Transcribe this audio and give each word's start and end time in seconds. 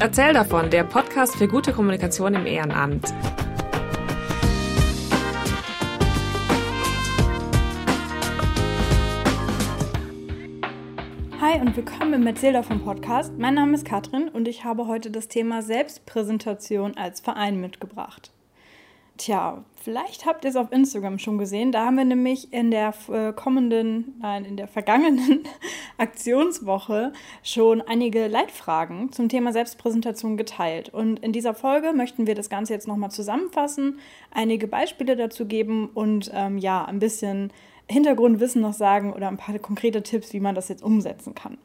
Erzähl 0.00 0.32
davon, 0.32 0.70
der 0.70 0.84
Podcast 0.84 1.34
für 1.34 1.48
gute 1.48 1.72
Kommunikation 1.72 2.32
im 2.34 2.46
Ehrenamt. 2.46 3.12
Hi 11.40 11.60
und 11.60 11.76
willkommen 11.76 12.12
im 12.12 12.26
Erzähl 12.28 12.52
davon 12.52 12.84
Podcast. 12.84 13.36
Mein 13.38 13.54
Name 13.54 13.74
ist 13.74 13.84
Katrin 13.84 14.28
und 14.28 14.46
ich 14.46 14.62
habe 14.64 14.86
heute 14.86 15.10
das 15.10 15.26
Thema 15.26 15.62
Selbstpräsentation 15.62 16.96
als 16.96 17.18
Verein 17.18 17.60
mitgebracht. 17.60 18.30
Tja, 19.18 19.64
vielleicht 19.74 20.26
habt 20.26 20.44
ihr 20.44 20.50
es 20.50 20.56
auf 20.56 20.70
Instagram 20.70 21.18
schon 21.18 21.38
gesehen. 21.38 21.72
Da 21.72 21.84
haben 21.84 21.96
wir 21.96 22.04
nämlich 22.04 22.52
in 22.52 22.70
der 22.70 22.94
äh, 23.12 23.32
kommenden, 23.32 24.14
nein, 24.20 24.44
in 24.44 24.56
der 24.56 24.68
vergangenen 24.68 25.42
Aktionswoche 25.98 27.12
schon 27.42 27.82
einige 27.82 28.28
Leitfragen 28.28 29.10
zum 29.10 29.28
Thema 29.28 29.52
Selbstpräsentation 29.52 30.36
geteilt. 30.36 30.94
Und 30.94 31.18
in 31.18 31.32
dieser 31.32 31.52
Folge 31.52 31.92
möchten 31.92 32.28
wir 32.28 32.36
das 32.36 32.48
Ganze 32.48 32.74
jetzt 32.74 32.86
nochmal 32.86 33.10
zusammenfassen, 33.10 33.98
einige 34.30 34.68
Beispiele 34.68 35.16
dazu 35.16 35.46
geben 35.46 35.88
und 35.92 36.30
ähm, 36.32 36.56
ja, 36.58 36.84
ein 36.84 37.00
bisschen 37.00 37.52
Hintergrundwissen 37.90 38.62
noch 38.62 38.74
sagen 38.74 39.12
oder 39.12 39.26
ein 39.26 39.36
paar 39.36 39.58
konkrete 39.58 40.04
Tipps, 40.04 40.32
wie 40.32 40.40
man 40.40 40.54
das 40.54 40.68
jetzt 40.68 40.84
umsetzen 40.84 41.34
kann. 41.34 41.58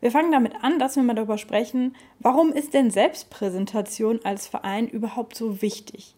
Wir 0.00 0.10
fangen 0.10 0.30
damit 0.30 0.52
an, 0.60 0.78
dass 0.78 0.96
wir 0.96 1.02
mal 1.02 1.14
darüber 1.14 1.38
sprechen, 1.38 1.96
warum 2.18 2.52
ist 2.52 2.74
denn 2.74 2.90
Selbstpräsentation 2.90 4.20
als 4.24 4.46
Verein 4.46 4.88
überhaupt 4.88 5.34
so 5.34 5.62
wichtig? 5.62 6.16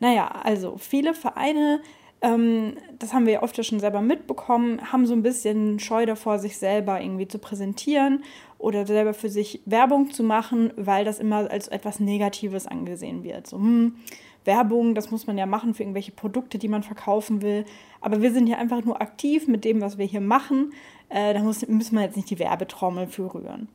Naja, 0.00 0.28
also 0.28 0.76
viele 0.76 1.14
Vereine, 1.14 1.80
ähm, 2.20 2.76
das 2.98 3.12
haben 3.12 3.26
wir 3.26 3.34
ja 3.34 3.42
oft 3.42 3.62
schon 3.64 3.80
selber 3.80 4.00
mitbekommen, 4.00 4.92
haben 4.92 5.06
so 5.06 5.14
ein 5.14 5.22
bisschen 5.22 5.78
Scheu 5.78 6.06
davor, 6.06 6.38
sich 6.38 6.58
selber 6.58 7.00
irgendwie 7.00 7.28
zu 7.28 7.38
präsentieren 7.38 8.22
oder 8.58 8.86
selber 8.86 9.14
für 9.14 9.28
sich 9.28 9.60
Werbung 9.64 10.10
zu 10.10 10.22
machen, 10.22 10.72
weil 10.76 11.04
das 11.04 11.18
immer 11.18 11.50
als 11.50 11.68
etwas 11.68 12.00
Negatives 12.00 12.66
angesehen 12.66 13.22
wird. 13.24 13.46
So, 13.46 13.56
hm, 13.56 13.96
Werbung, 14.44 14.94
das 14.94 15.10
muss 15.10 15.26
man 15.26 15.36
ja 15.36 15.46
machen 15.46 15.74
für 15.74 15.82
irgendwelche 15.82 16.12
Produkte, 16.12 16.58
die 16.58 16.68
man 16.68 16.82
verkaufen 16.82 17.42
will. 17.42 17.64
Aber 18.00 18.22
wir 18.22 18.32
sind 18.32 18.46
ja 18.46 18.58
einfach 18.58 18.84
nur 18.84 19.00
aktiv 19.02 19.48
mit 19.48 19.64
dem, 19.64 19.80
was 19.80 19.98
wir 19.98 20.06
hier 20.06 20.20
machen. 20.20 20.72
Äh, 21.08 21.34
da 21.34 21.40
muss, 21.40 21.66
müssen 21.66 21.96
wir 21.96 22.02
jetzt 22.02 22.16
nicht 22.16 22.30
die 22.30 22.38
Werbetrommel 22.38 23.08
für 23.08 23.34
rühren. 23.34 23.68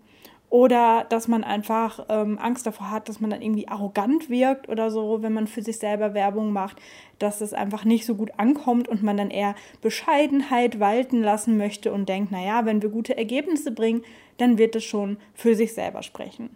Oder 0.51 1.05
dass 1.07 1.29
man 1.29 1.45
einfach 1.45 2.05
ähm, 2.09 2.37
Angst 2.37 2.67
davor 2.67 2.91
hat, 2.91 3.07
dass 3.07 3.21
man 3.21 3.29
dann 3.29 3.41
irgendwie 3.41 3.69
arrogant 3.69 4.29
wirkt 4.29 4.67
oder 4.67 4.91
so, 4.91 5.23
wenn 5.23 5.31
man 5.31 5.47
für 5.47 5.61
sich 5.61 5.77
selber 5.77 6.13
Werbung 6.13 6.51
macht, 6.51 6.75
dass 7.19 7.39
es 7.39 7.53
einfach 7.53 7.85
nicht 7.85 8.05
so 8.05 8.15
gut 8.15 8.31
ankommt 8.35 8.89
und 8.89 9.01
man 9.01 9.15
dann 9.15 9.29
eher 9.29 9.55
Bescheidenheit 9.81 10.81
walten 10.81 11.21
lassen 11.21 11.55
möchte 11.55 11.93
und 11.93 12.09
denkt, 12.09 12.33
naja, 12.33 12.65
wenn 12.65 12.81
wir 12.81 12.89
gute 12.89 13.17
Ergebnisse 13.17 13.71
bringen, 13.71 14.03
dann 14.39 14.57
wird 14.57 14.75
es 14.75 14.83
schon 14.83 15.15
für 15.33 15.55
sich 15.55 15.73
selber 15.73 16.03
sprechen. 16.03 16.49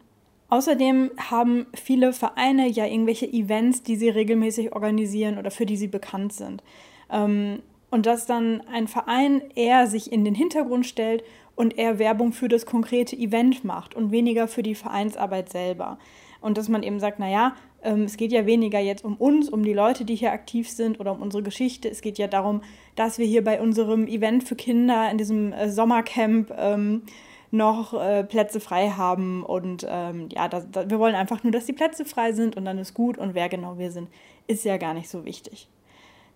Außerdem 0.49 1.11
haben 1.29 1.65
viele 1.73 2.11
Vereine 2.11 2.67
ja 2.67 2.85
irgendwelche 2.85 3.31
Events, 3.31 3.81
die 3.81 3.95
sie 3.95 4.09
regelmäßig 4.09 4.73
organisieren 4.73 5.37
oder 5.37 5.51
für 5.51 5.65
die 5.65 5.77
sie 5.77 5.87
bekannt 5.87 6.33
sind. 6.33 6.61
Ähm, 7.09 7.61
und 7.95 8.05
dass 8.05 8.25
dann 8.25 8.61
ein 8.73 8.89
Verein 8.89 9.41
eher 9.55 9.87
sich 9.87 10.11
in 10.11 10.25
den 10.25 10.35
Hintergrund 10.35 10.85
stellt 10.85 11.23
und 11.55 11.77
eher 11.77 11.97
Werbung 11.97 12.33
für 12.33 12.49
das 12.49 12.65
konkrete 12.65 13.15
Event 13.15 13.63
macht 13.63 13.95
und 13.95 14.11
weniger 14.11 14.49
für 14.49 14.63
die 14.63 14.75
Vereinsarbeit 14.75 15.47
selber. 15.47 15.97
Und 16.41 16.57
dass 16.57 16.67
man 16.67 16.83
eben 16.83 16.99
sagt, 16.99 17.19
naja, 17.19 17.55
ähm, 17.83 18.01
es 18.01 18.17
geht 18.17 18.33
ja 18.33 18.45
weniger 18.45 18.79
jetzt 18.79 19.05
um 19.05 19.15
uns, 19.15 19.47
um 19.47 19.63
die 19.63 19.71
Leute, 19.71 20.03
die 20.03 20.15
hier 20.15 20.33
aktiv 20.33 20.69
sind 20.69 20.99
oder 20.99 21.13
um 21.13 21.21
unsere 21.21 21.41
Geschichte. 21.41 21.89
Es 21.89 22.01
geht 22.01 22.17
ja 22.17 22.27
darum, 22.27 22.63
dass 22.97 23.17
wir 23.17 23.25
hier 23.25 23.45
bei 23.45 23.61
unserem 23.61 24.07
Event 24.07 24.43
für 24.43 24.57
Kinder 24.57 25.09
in 25.09 25.17
diesem 25.17 25.53
äh, 25.53 25.69
Sommercamp 25.69 26.53
ähm, 26.57 27.03
noch 27.51 27.93
äh, 27.93 28.25
Plätze 28.25 28.59
frei 28.59 28.89
haben. 28.89 29.41
Und 29.45 29.87
ähm, 29.89 30.27
ja, 30.33 30.49
wir 30.51 30.99
wollen 30.99 31.15
einfach 31.15 31.45
nur, 31.45 31.53
dass 31.53 31.65
die 31.65 31.71
Plätze 31.71 32.03
frei 32.03 32.33
sind 32.33 32.57
und 32.57 32.65
dann 32.65 32.77
ist 32.77 32.93
gut. 32.93 33.17
Und 33.17 33.35
wer 33.35 33.47
genau 33.47 33.77
wir 33.77 33.89
sind, 33.89 34.09
ist 34.47 34.65
ja 34.65 34.75
gar 34.75 34.93
nicht 34.93 35.07
so 35.07 35.23
wichtig. 35.23 35.69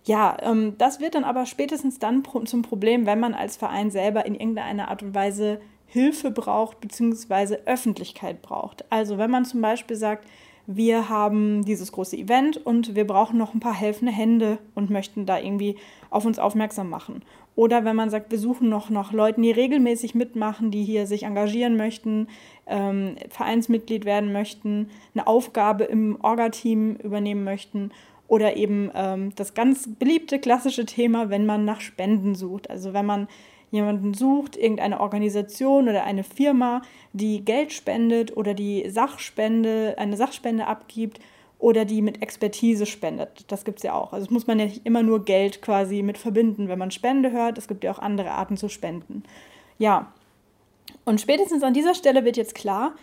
Ja, 0.04 0.36
ähm, 0.42 0.74
das 0.78 1.00
wird 1.00 1.14
dann 1.14 1.24
aber 1.24 1.46
spätestens 1.46 1.98
dann 1.98 2.22
pro 2.22 2.40
zum 2.40 2.62
Problem, 2.62 3.06
wenn 3.06 3.20
man 3.20 3.34
als 3.34 3.56
Verein 3.56 3.90
selber 3.90 4.24
in 4.26 4.34
irgendeiner 4.34 4.88
Art 4.88 5.02
und 5.02 5.14
Weise 5.14 5.60
Hilfe 5.86 6.30
braucht 6.30 6.80
bzw. 6.80 7.58
Öffentlichkeit 7.66 8.42
braucht. 8.42 8.84
Also 8.90 9.18
wenn 9.18 9.30
man 9.30 9.44
zum 9.44 9.60
Beispiel 9.60 9.96
sagt, 9.96 10.26
wir 10.66 11.08
haben 11.08 11.64
dieses 11.64 11.90
große 11.90 12.16
Event 12.16 12.56
und 12.56 12.94
wir 12.94 13.04
brauchen 13.04 13.36
noch 13.38 13.54
ein 13.54 13.60
paar 13.60 13.74
helfende 13.74 14.12
Hände 14.12 14.58
und 14.76 14.88
möchten 14.88 15.26
da 15.26 15.38
irgendwie 15.38 15.76
auf 16.10 16.24
uns 16.24 16.38
aufmerksam 16.38 16.88
machen. 16.88 17.22
Oder 17.56 17.84
wenn 17.84 17.96
man 17.96 18.08
sagt, 18.08 18.30
wir 18.30 18.38
suchen 18.38 18.68
noch 18.68 18.88
nach 18.88 19.12
Leuten, 19.12 19.42
die 19.42 19.50
regelmäßig 19.50 20.14
mitmachen, 20.14 20.70
die 20.70 20.84
hier 20.84 21.08
sich 21.08 21.24
engagieren 21.24 21.76
möchten, 21.76 22.28
ähm, 22.68 23.16
Vereinsmitglied 23.28 24.04
werden 24.04 24.32
möchten, 24.32 24.90
eine 25.12 25.26
Aufgabe 25.26 25.84
im 25.84 26.18
Orga-Team 26.22 26.96
übernehmen 26.96 27.42
möchten 27.42 27.90
oder 28.30 28.56
eben 28.56 28.92
ähm, 28.94 29.34
das 29.34 29.54
ganz 29.54 29.88
beliebte 29.98 30.38
klassische 30.38 30.86
Thema, 30.86 31.30
wenn 31.30 31.46
man 31.46 31.64
nach 31.64 31.80
Spenden 31.80 32.36
sucht. 32.36 32.70
Also 32.70 32.92
wenn 32.92 33.04
man 33.04 33.26
jemanden 33.72 34.14
sucht, 34.14 34.56
irgendeine 34.56 35.00
Organisation 35.00 35.88
oder 35.88 36.04
eine 36.04 36.22
Firma, 36.22 36.82
die 37.12 37.44
Geld 37.44 37.72
spendet 37.72 38.36
oder 38.36 38.54
die 38.54 38.88
Sachspende, 38.88 39.96
eine 39.98 40.16
Sachspende 40.16 40.68
abgibt 40.68 41.18
oder 41.58 41.84
die 41.84 42.02
mit 42.02 42.22
Expertise 42.22 42.86
spendet. 42.86 43.46
Das 43.48 43.64
gibt 43.64 43.80
es 43.80 43.82
ja 43.82 43.94
auch. 43.94 44.12
Also 44.12 44.26
das 44.26 44.32
muss 44.32 44.46
man 44.46 44.60
ja 44.60 44.66
nicht 44.66 44.86
immer 44.86 45.02
nur 45.02 45.24
Geld 45.24 45.60
quasi 45.60 46.02
mit 46.02 46.16
verbinden, 46.16 46.68
wenn 46.68 46.78
man 46.78 46.92
Spende 46.92 47.32
hört. 47.32 47.58
Es 47.58 47.66
gibt 47.66 47.82
ja 47.82 47.90
auch 47.90 47.98
andere 47.98 48.30
Arten 48.30 48.56
zu 48.56 48.68
spenden. 48.68 49.24
Ja. 49.76 50.12
Und 51.04 51.20
spätestens 51.20 51.64
an 51.64 51.74
dieser 51.74 51.96
Stelle 51.96 52.24
wird 52.24 52.36
jetzt 52.36 52.54
klar, 52.54 52.94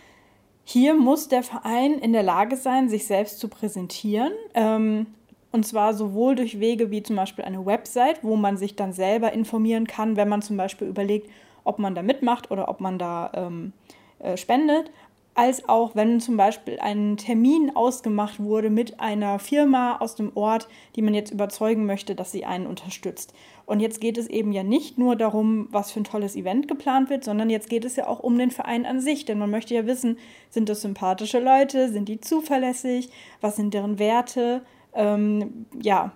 hier 0.70 0.94
muss 0.94 1.28
der 1.28 1.42
Verein 1.42 1.94
in 1.94 2.12
der 2.12 2.22
Lage 2.22 2.54
sein, 2.54 2.90
sich 2.90 3.06
selbst 3.06 3.40
zu 3.40 3.48
präsentieren. 3.48 4.32
Ähm, 4.52 5.06
und 5.50 5.66
zwar 5.66 5.94
sowohl 5.94 6.34
durch 6.34 6.60
Wege 6.60 6.90
wie 6.90 7.02
zum 7.02 7.16
Beispiel 7.16 7.46
eine 7.46 7.64
Website, 7.64 8.22
wo 8.22 8.36
man 8.36 8.58
sich 8.58 8.76
dann 8.76 8.92
selber 8.92 9.32
informieren 9.32 9.86
kann, 9.86 10.16
wenn 10.16 10.28
man 10.28 10.42
zum 10.42 10.58
Beispiel 10.58 10.86
überlegt, 10.86 11.30
ob 11.64 11.78
man 11.78 11.94
da 11.94 12.02
mitmacht 12.02 12.50
oder 12.50 12.68
ob 12.68 12.80
man 12.80 12.98
da 12.98 13.30
ähm, 13.34 13.72
äh, 14.18 14.36
spendet, 14.36 14.90
als 15.38 15.68
auch 15.68 15.94
wenn 15.94 16.18
zum 16.18 16.36
Beispiel 16.36 16.80
ein 16.80 17.16
Termin 17.16 17.70
ausgemacht 17.76 18.40
wurde 18.40 18.70
mit 18.70 18.98
einer 18.98 19.38
Firma 19.38 19.98
aus 19.98 20.16
dem 20.16 20.32
Ort, 20.34 20.66
die 20.96 21.02
man 21.02 21.14
jetzt 21.14 21.30
überzeugen 21.30 21.86
möchte, 21.86 22.16
dass 22.16 22.32
sie 22.32 22.44
einen 22.44 22.66
unterstützt. 22.66 23.32
Und 23.64 23.78
jetzt 23.78 24.00
geht 24.00 24.18
es 24.18 24.26
eben 24.26 24.50
ja 24.50 24.64
nicht 24.64 24.98
nur 24.98 25.14
darum, 25.14 25.68
was 25.70 25.92
für 25.92 26.00
ein 26.00 26.04
tolles 26.04 26.34
Event 26.34 26.66
geplant 26.66 27.08
wird, 27.08 27.22
sondern 27.22 27.50
jetzt 27.50 27.70
geht 27.70 27.84
es 27.84 27.94
ja 27.94 28.08
auch 28.08 28.18
um 28.18 28.36
den 28.36 28.50
Verein 28.50 28.84
an 28.84 29.00
sich, 29.00 29.26
denn 29.26 29.38
man 29.38 29.52
möchte 29.52 29.74
ja 29.74 29.86
wissen, 29.86 30.18
sind 30.50 30.68
das 30.68 30.80
sympathische 30.80 31.38
Leute, 31.38 31.88
sind 31.88 32.08
die 32.08 32.20
zuverlässig, 32.20 33.08
was 33.40 33.54
sind 33.54 33.74
deren 33.74 34.00
Werte, 34.00 34.62
ähm, 34.92 35.66
ja, 35.80 36.10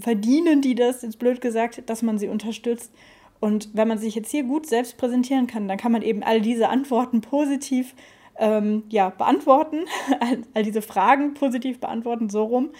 verdienen 0.00 0.62
die 0.62 0.74
das, 0.74 1.02
jetzt 1.02 1.20
blöd 1.20 1.40
gesagt, 1.40 1.88
dass 1.88 2.02
man 2.02 2.18
sie 2.18 2.26
unterstützt. 2.26 2.90
Und 3.38 3.68
wenn 3.72 3.86
man 3.86 3.98
sich 3.98 4.16
jetzt 4.16 4.32
hier 4.32 4.42
gut 4.42 4.66
selbst 4.66 4.96
präsentieren 4.96 5.46
kann, 5.46 5.68
dann 5.68 5.78
kann 5.78 5.92
man 5.92 6.02
eben 6.02 6.24
all 6.24 6.40
diese 6.40 6.70
Antworten 6.70 7.20
positiv 7.20 7.94
ähm, 8.38 8.84
ja, 8.88 9.10
beantworten, 9.10 9.84
all 10.54 10.62
diese 10.62 10.82
Fragen 10.82 11.34
positiv 11.34 11.80
beantworten, 11.80 12.28
so 12.28 12.44
rum, 12.44 12.70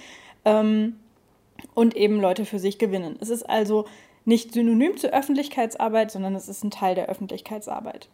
ähm, 0.44 0.96
und 1.74 1.96
eben 1.96 2.20
Leute 2.20 2.44
für 2.44 2.58
sich 2.58 2.78
gewinnen. 2.78 3.16
Es 3.20 3.30
ist 3.30 3.48
also 3.48 3.86
nicht 4.24 4.52
synonym 4.52 4.96
zur 4.96 5.10
Öffentlichkeitsarbeit, 5.10 6.10
sondern 6.10 6.34
es 6.34 6.48
ist 6.48 6.64
ein 6.64 6.70
Teil 6.70 6.94
der 6.94 7.08
Öffentlichkeitsarbeit. 7.08 8.08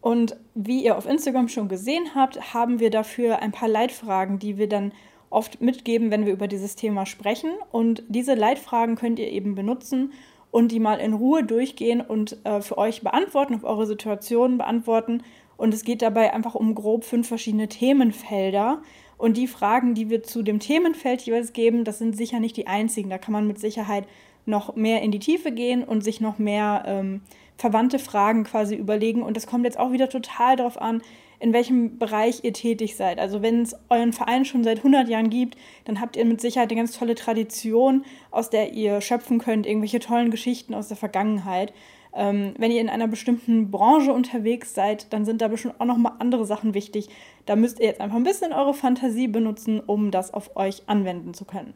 Und 0.00 0.36
wie 0.54 0.84
ihr 0.84 0.98
auf 0.98 1.06
Instagram 1.06 1.48
schon 1.48 1.68
gesehen 1.68 2.14
habt, 2.14 2.52
haben 2.52 2.78
wir 2.78 2.90
dafür 2.90 3.40
ein 3.40 3.52
paar 3.52 3.68
Leitfragen, 3.68 4.38
die 4.38 4.58
wir 4.58 4.68
dann 4.68 4.92
oft 5.30 5.60
mitgeben, 5.60 6.10
wenn 6.10 6.26
wir 6.26 6.32
über 6.32 6.46
dieses 6.46 6.76
Thema 6.76 7.06
sprechen. 7.06 7.50
Und 7.72 8.02
diese 8.08 8.34
Leitfragen 8.34 8.96
könnt 8.96 9.18
ihr 9.18 9.30
eben 9.30 9.54
benutzen 9.54 10.12
und 10.50 10.72
die 10.72 10.78
mal 10.78 11.00
in 11.00 11.14
Ruhe 11.14 11.42
durchgehen 11.42 12.00
und 12.00 12.36
äh, 12.44 12.60
für 12.60 12.78
euch 12.78 13.02
beantworten, 13.02 13.54
auf 13.54 13.64
eure 13.64 13.86
Situation 13.86 14.58
beantworten 14.58 15.22
und 15.56 15.74
es 15.74 15.84
geht 15.84 16.02
dabei 16.02 16.32
einfach 16.32 16.54
um 16.54 16.74
grob 16.74 17.04
fünf 17.04 17.28
verschiedene 17.28 17.68
Themenfelder. 17.68 18.82
Und 19.16 19.36
die 19.36 19.46
Fragen, 19.46 19.94
die 19.94 20.10
wir 20.10 20.22
zu 20.22 20.42
dem 20.42 20.58
Themenfeld 20.58 21.22
jeweils 21.22 21.52
geben, 21.52 21.84
das 21.84 21.98
sind 21.98 22.16
sicher 22.16 22.40
nicht 22.40 22.56
die 22.56 22.66
einzigen. 22.66 23.10
Da 23.10 23.18
kann 23.18 23.32
man 23.32 23.46
mit 23.46 23.58
Sicherheit 23.58 24.06
noch 24.46 24.74
mehr 24.76 25.02
in 25.02 25.12
die 25.12 25.20
Tiefe 25.20 25.52
gehen 25.52 25.84
und 25.84 26.02
sich 26.02 26.20
noch 26.20 26.38
mehr 26.38 26.82
ähm, 26.86 27.22
verwandte 27.56 27.98
Fragen 27.98 28.44
quasi 28.44 28.74
überlegen. 28.74 29.22
Und 29.22 29.36
das 29.36 29.46
kommt 29.46 29.64
jetzt 29.64 29.78
auch 29.78 29.92
wieder 29.92 30.08
total 30.08 30.56
darauf 30.56 30.80
an, 30.80 31.00
in 31.40 31.52
welchem 31.52 31.98
Bereich 31.98 32.42
ihr 32.42 32.52
tätig 32.52 32.96
seid. 32.96 33.18
Also 33.18 33.42
wenn 33.42 33.62
es 33.62 33.76
euren 33.88 34.12
Verein 34.12 34.44
schon 34.44 34.64
seit 34.64 34.78
100 34.78 35.08
Jahren 35.08 35.30
gibt, 35.30 35.56
dann 35.84 36.00
habt 36.00 36.16
ihr 36.16 36.24
mit 36.24 36.40
Sicherheit 36.40 36.70
eine 36.70 36.80
ganz 36.80 36.96
tolle 36.96 37.14
Tradition, 37.14 38.04
aus 38.30 38.50
der 38.50 38.72
ihr 38.72 39.00
schöpfen 39.00 39.38
könnt, 39.38 39.66
irgendwelche 39.66 39.98
tollen 39.98 40.30
Geschichten 40.30 40.74
aus 40.74 40.88
der 40.88 40.96
Vergangenheit. 40.96 41.72
Ähm, 42.14 42.54
wenn 42.58 42.70
ihr 42.70 42.80
in 42.80 42.88
einer 42.88 43.08
bestimmten 43.08 43.70
Branche 43.70 44.12
unterwegs 44.12 44.72
seid, 44.72 45.12
dann 45.12 45.24
sind 45.24 45.42
da 45.42 45.48
bestimmt 45.48 45.80
auch 45.80 45.84
noch 45.84 45.96
mal 45.96 46.16
andere 46.20 46.46
Sachen 46.46 46.72
wichtig. 46.72 47.08
Da 47.44 47.56
müsst 47.56 47.80
ihr 47.80 47.86
jetzt 47.86 48.00
einfach 48.00 48.16
ein 48.16 48.22
bisschen 48.22 48.52
eure 48.52 48.74
Fantasie 48.74 49.26
benutzen, 49.26 49.80
um 49.80 50.10
das 50.10 50.32
auf 50.32 50.56
euch 50.56 50.84
anwenden 50.86 51.34
zu 51.34 51.44
können. 51.44 51.74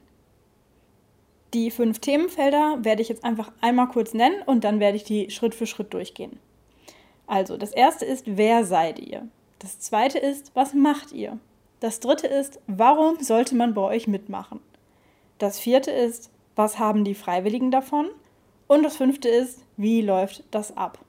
Die 1.54 1.70
fünf 1.70 1.98
Themenfelder 1.98 2.78
werde 2.82 3.02
ich 3.02 3.08
jetzt 3.08 3.24
einfach 3.24 3.50
einmal 3.60 3.88
kurz 3.88 4.14
nennen 4.14 4.42
und 4.44 4.64
dann 4.64 4.80
werde 4.80 4.96
ich 4.96 5.04
die 5.04 5.30
Schritt 5.30 5.54
für 5.54 5.66
Schritt 5.66 5.92
durchgehen. 5.92 6.38
Also, 7.26 7.56
das 7.56 7.72
erste 7.72 8.04
ist, 8.04 8.24
wer 8.26 8.64
seid 8.64 8.98
ihr? 8.98 9.26
Das 9.58 9.80
zweite 9.80 10.18
ist, 10.18 10.52
was 10.54 10.72
macht 10.72 11.12
ihr? 11.12 11.38
Das 11.80 12.00
dritte 12.00 12.26
ist, 12.26 12.60
warum 12.66 13.20
sollte 13.20 13.54
man 13.54 13.74
bei 13.74 13.82
euch 13.82 14.06
mitmachen? 14.06 14.60
Das 15.38 15.58
vierte 15.58 15.90
ist, 15.90 16.30
was 16.54 16.78
haben 16.78 17.04
die 17.04 17.14
Freiwilligen 17.14 17.70
davon? 17.70 18.08
Und 18.68 18.84
das 18.84 18.96
fünfte 18.96 19.28
ist, 19.28 19.64
wie 19.76 20.02
läuft 20.02 20.44
das 20.52 20.76
ab? 20.76 21.00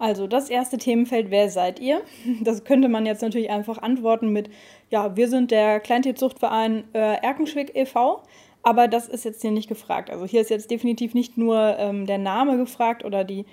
Also 0.00 0.26
das 0.26 0.48
erste 0.48 0.78
Themenfeld, 0.78 1.30
wer 1.30 1.48
seid 1.50 1.78
ihr? 1.78 2.02
Das 2.42 2.64
könnte 2.64 2.88
man 2.88 3.06
jetzt 3.06 3.22
natürlich 3.22 3.50
einfach 3.50 3.78
antworten 3.78 4.32
mit, 4.32 4.50
ja, 4.90 5.16
wir 5.16 5.28
sind 5.28 5.50
der 5.50 5.80
Kleintierzuchtverein 5.80 6.84
äh, 6.94 7.20
Erkenschwick 7.22 7.76
e.V., 7.76 8.22
aber 8.62 8.88
das 8.88 9.08
ist 9.08 9.24
jetzt 9.24 9.42
hier 9.42 9.50
nicht 9.50 9.68
gefragt. 9.68 10.10
Also 10.10 10.26
hier 10.26 10.40
ist 10.40 10.50
jetzt 10.50 10.70
definitiv 10.70 11.14
nicht 11.14 11.38
nur 11.38 11.76
ähm, 11.78 12.06
der 12.06 12.18
Name 12.18 12.56
gefragt 12.56 13.04
oder 13.04 13.24
die 13.24 13.44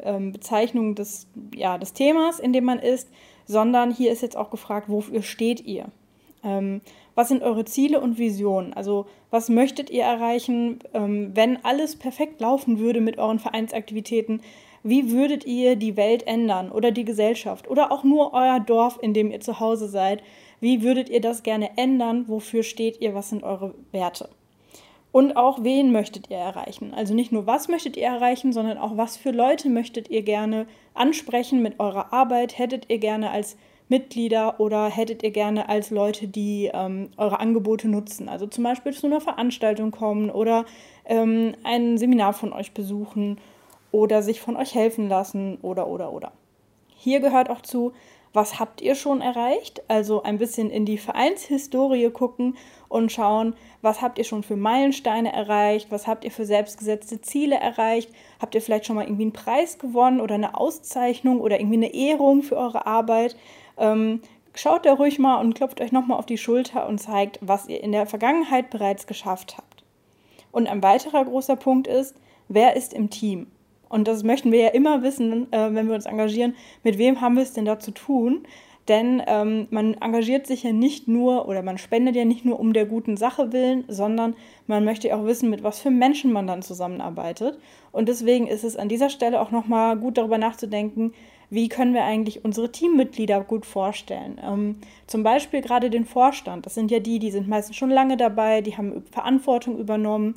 ähm, 0.00 0.32
Bezeichnung 0.32 0.94
des, 0.94 1.26
ja, 1.54 1.78
des 1.78 1.92
Themas, 1.92 2.38
in 2.38 2.52
dem 2.52 2.64
man 2.64 2.78
ist, 2.78 3.10
sondern 3.46 3.92
hier 3.92 4.12
ist 4.12 4.22
jetzt 4.22 4.36
auch 4.36 4.50
gefragt, 4.50 4.88
wofür 4.88 5.22
steht 5.22 5.64
ihr? 5.66 5.86
Ähm, 6.44 6.80
was 7.14 7.28
sind 7.28 7.42
eure 7.42 7.64
Ziele 7.64 8.00
und 8.00 8.18
Visionen? 8.18 8.72
Also 8.72 9.06
was 9.30 9.48
möchtet 9.48 9.90
ihr 9.90 10.04
erreichen, 10.04 10.78
ähm, 10.94 11.32
wenn 11.34 11.64
alles 11.64 11.96
perfekt 11.96 12.40
laufen 12.40 12.78
würde 12.78 13.00
mit 13.00 13.18
euren 13.18 13.38
Vereinsaktivitäten? 13.38 14.40
Wie 14.82 15.12
würdet 15.12 15.46
ihr 15.46 15.76
die 15.76 15.96
Welt 15.96 16.26
ändern 16.26 16.72
oder 16.72 16.90
die 16.90 17.04
Gesellschaft 17.04 17.70
oder 17.70 17.92
auch 17.92 18.02
nur 18.02 18.34
euer 18.34 18.58
Dorf, 18.58 18.98
in 19.00 19.14
dem 19.14 19.30
ihr 19.30 19.40
zu 19.40 19.60
Hause 19.60 19.88
seid? 19.88 20.22
Wie 20.60 20.82
würdet 20.82 21.08
ihr 21.08 21.20
das 21.20 21.42
gerne 21.42 21.76
ändern? 21.76 22.24
Wofür 22.28 22.62
steht 22.62 23.00
ihr? 23.00 23.14
Was 23.14 23.30
sind 23.30 23.44
eure 23.44 23.74
Werte? 23.92 24.28
Und 25.12 25.36
auch 25.36 25.62
wen 25.62 25.92
möchtet 25.92 26.30
ihr 26.30 26.38
erreichen? 26.38 26.94
Also 26.94 27.14
nicht 27.14 27.32
nur 27.32 27.46
was 27.46 27.68
möchtet 27.68 27.98
ihr 27.98 28.06
erreichen, 28.06 28.52
sondern 28.52 28.78
auch 28.78 28.96
was 28.96 29.16
für 29.18 29.30
Leute 29.30 29.68
möchtet 29.68 30.08
ihr 30.10 30.22
gerne 30.22 30.66
ansprechen 30.94 31.62
mit 31.62 31.78
eurer 31.78 32.12
Arbeit? 32.12 32.58
Hättet 32.58 32.86
ihr 32.88 32.98
gerne 32.98 33.30
als 33.30 33.56
Mitglieder 33.92 34.58
oder 34.58 34.88
hättet 34.88 35.22
ihr 35.22 35.32
gerne 35.32 35.68
als 35.68 35.90
Leute, 35.90 36.26
die 36.26 36.70
ähm, 36.72 37.10
eure 37.18 37.40
Angebote 37.40 37.88
nutzen? 37.88 38.30
Also 38.30 38.46
zum 38.46 38.64
Beispiel 38.64 38.94
zu 38.94 39.06
einer 39.06 39.20
Veranstaltung 39.20 39.90
kommen 39.90 40.30
oder 40.30 40.64
ähm, 41.04 41.54
ein 41.62 41.98
Seminar 41.98 42.32
von 42.32 42.54
euch 42.54 42.72
besuchen 42.72 43.38
oder 43.90 44.22
sich 44.22 44.40
von 44.40 44.56
euch 44.56 44.74
helfen 44.74 45.10
lassen 45.10 45.58
oder 45.60 45.88
oder 45.88 46.10
oder. 46.10 46.32
Hier 46.96 47.20
gehört 47.20 47.50
auch 47.50 47.60
zu, 47.60 47.92
was 48.32 48.58
habt 48.58 48.80
ihr 48.80 48.94
schon 48.94 49.20
erreicht? 49.20 49.82
Also 49.88 50.22
ein 50.22 50.38
bisschen 50.38 50.70
in 50.70 50.86
die 50.86 50.96
Vereinshistorie 50.96 52.08
gucken 52.08 52.56
und 52.88 53.12
schauen, 53.12 53.54
was 53.82 54.00
habt 54.00 54.16
ihr 54.16 54.24
schon 54.24 54.42
für 54.42 54.56
Meilensteine 54.56 55.30
erreicht? 55.30 55.90
Was 55.90 56.06
habt 56.06 56.24
ihr 56.24 56.30
für 56.30 56.46
selbstgesetzte 56.46 57.20
Ziele 57.20 57.56
erreicht? 57.56 58.10
Habt 58.40 58.54
ihr 58.54 58.62
vielleicht 58.62 58.86
schon 58.86 58.96
mal 58.96 59.04
irgendwie 59.04 59.24
einen 59.24 59.32
Preis 59.34 59.78
gewonnen 59.78 60.20
oder 60.20 60.36
eine 60.36 60.58
Auszeichnung 60.58 61.40
oder 61.42 61.60
irgendwie 61.60 61.76
eine 61.76 61.94
Ehrung 61.94 62.42
für 62.42 62.56
eure 62.56 62.86
Arbeit? 62.86 63.36
Ähm, 63.78 64.20
schaut 64.54 64.86
da 64.86 64.94
ruhig 64.94 65.18
mal 65.18 65.40
und 65.40 65.54
klopft 65.54 65.80
euch 65.80 65.92
nochmal 65.92 66.18
auf 66.18 66.26
die 66.26 66.38
Schulter 66.38 66.86
und 66.88 66.98
zeigt, 66.98 67.38
was 67.40 67.68
ihr 67.68 67.82
in 67.82 67.92
der 67.92 68.06
Vergangenheit 68.06 68.70
bereits 68.70 69.06
geschafft 69.06 69.56
habt. 69.56 69.84
Und 70.50 70.66
ein 70.66 70.82
weiterer 70.82 71.24
großer 71.24 71.56
Punkt 71.56 71.86
ist, 71.86 72.14
wer 72.48 72.76
ist 72.76 72.92
im 72.92 73.10
Team? 73.10 73.46
Und 73.88 74.08
das 74.08 74.22
möchten 74.22 74.52
wir 74.52 74.60
ja 74.60 74.68
immer 74.68 75.02
wissen, 75.02 75.52
äh, 75.52 75.74
wenn 75.74 75.88
wir 75.88 75.94
uns 75.94 76.06
engagieren, 76.06 76.54
mit 76.82 76.98
wem 76.98 77.20
haben 77.20 77.36
wir 77.36 77.42
es 77.42 77.52
denn 77.52 77.64
da 77.64 77.78
zu 77.78 77.90
tun? 77.90 78.46
Denn 78.88 79.22
ähm, 79.26 79.68
man 79.70 79.94
engagiert 79.94 80.46
sich 80.46 80.64
ja 80.64 80.72
nicht 80.72 81.06
nur 81.06 81.46
oder 81.46 81.62
man 81.62 81.78
spendet 81.78 82.16
ja 82.16 82.24
nicht 82.24 82.44
nur 82.44 82.58
um 82.58 82.72
der 82.72 82.84
guten 82.84 83.16
Sache 83.16 83.52
willen, 83.52 83.84
sondern 83.86 84.34
man 84.66 84.84
möchte 84.84 85.14
auch 85.14 85.24
wissen, 85.24 85.50
mit 85.50 85.62
was 85.62 85.78
für 85.78 85.90
Menschen 85.90 86.32
man 86.32 86.48
dann 86.48 86.62
zusammenarbeitet. 86.62 87.58
Und 87.92 88.08
deswegen 88.08 88.48
ist 88.48 88.64
es 88.64 88.76
an 88.76 88.88
dieser 88.88 89.08
Stelle 89.08 89.40
auch 89.40 89.52
nochmal 89.52 89.96
gut 89.96 90.18
darüber 90.18 90.38
nachzudenken, 90.38 91.12
wie 91.52 91.68
können 91.68 91.92
wir 91.92 92.04
eigentlich 92.04 92.46
unsere 92.46 92.72
Teammitglieder 92.72 93.42
gut 93.42 93.66
vorstellen. 93.66 94.40
Ähm, 94.42 94.76
zum 95.06 95.22
Beispiel 95.22 95.60
gerade 95.60 95.90
den 95.90 96.06
Vorstand. 96.06 96.64
Das 96.64 96.74
sind 96.74 96.90
ja 96.90 96.98
die, 96.98 97.18
die 97.18 97.30
sind 97.30 97.46
meistens 97.46 97.76
schon 97.76 97.90
lange 97.90 98.16
dabei, 98.16 98.62
die 98.62 98.78
haben 98.78 99.04
Verantwortung 99.10 99.78
übernommen, 99.78 100.36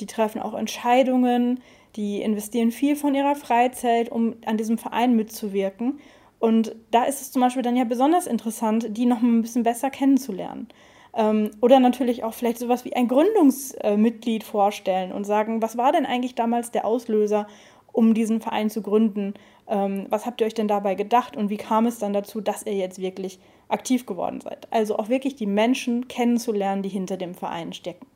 die 0.00 0.06
treffen 0.06 0.42
auch 0.42 0.54
Entscheidungen, 0.54 1.60
die 1.94 2.20
investieren 2.20 2.72
viel 2.72 2.96
von 2.96 3.14
ihrer 3.14 3.36
Freizeit, 3.36 4.10
um 4.10 4.34
an 4.44 4.56
diesem 4.56 4.76
Verein 4.76 5.14
mitzuwirken. 5.14 6.00
Und 6.40 6.74
da 6.90 7.04
ist 7.04 7.20
es 7.20 7.30
zum 7.30 7.42
Beispiel 7.42 7.62
dann 7.62 7.76
ja 7.76 7.84
besonders 7.84 8.26
interessant, 8.26 8.88
die 8.90 9.06
noch 9.06 9.22
ein 9.22 9.42
bisschen 9.42 9.62
besser 9.62 9.90
kennenzulernen. 9.90 10.66
Ähm, 11.14 11.52
oder 11.60 11.78
natürlich 11.78 12.24
auch 12.24 12.34
vielleicht 12.34 12.58
sowas 12.58 12.84
wie 12.84 12.96
ein 12.96 13.06
Gründungsmitglied 13.06 14.42
vorstellen 14.42 15.12
und 15.12 15.22
sagen, 15.22 15.62
was 15.62 15.76
war 15.76 15.92
denn 15.92 16.06
eigentlich 16.06 16.34
damals 16.34 16.72
der 16.72 16.84
Auslöser, 16.84 17.46
um 17.92 18.14
diesen 18.14 18.40
Verein 18.40 18.68
zu 18.68 18.82
gründen? 18.82 19.34
Ähm, 19.68 20.06
was 20.10 20.26
habt 20.26 20.40
ihr 20.40 20.46
euch 20.46 20.54
denn 20.54 20.68
dabei 20.68 20.94
gedacht 20.94 21.36
und 21.36 21.50
wie 21.50 21.56
kam 21.56 21.86
es 21.86 21.98
dann 21.98 22.12
dazu, 22.12 22.40
dass 22.40 22.66
ihr 22.66 22.74
jetzt 22.74 23.00
wirklich 23.00 23.38
aktiv 23.68 24.06
geworden 24.06 24.40
seid? 24.40 24.68
Also 24.70 24.98
auch 24.98 25.08
wirklich 25.08 25.34
die 25.36 25.46
Menschen 25.46 26.08
kennenzulernen, 26.08 26.82
die 26.82 26.88
hinter 26.88 27.16
dem 27.16 27.34
Verein 27.34 27.72
stecken. 27.72 28.06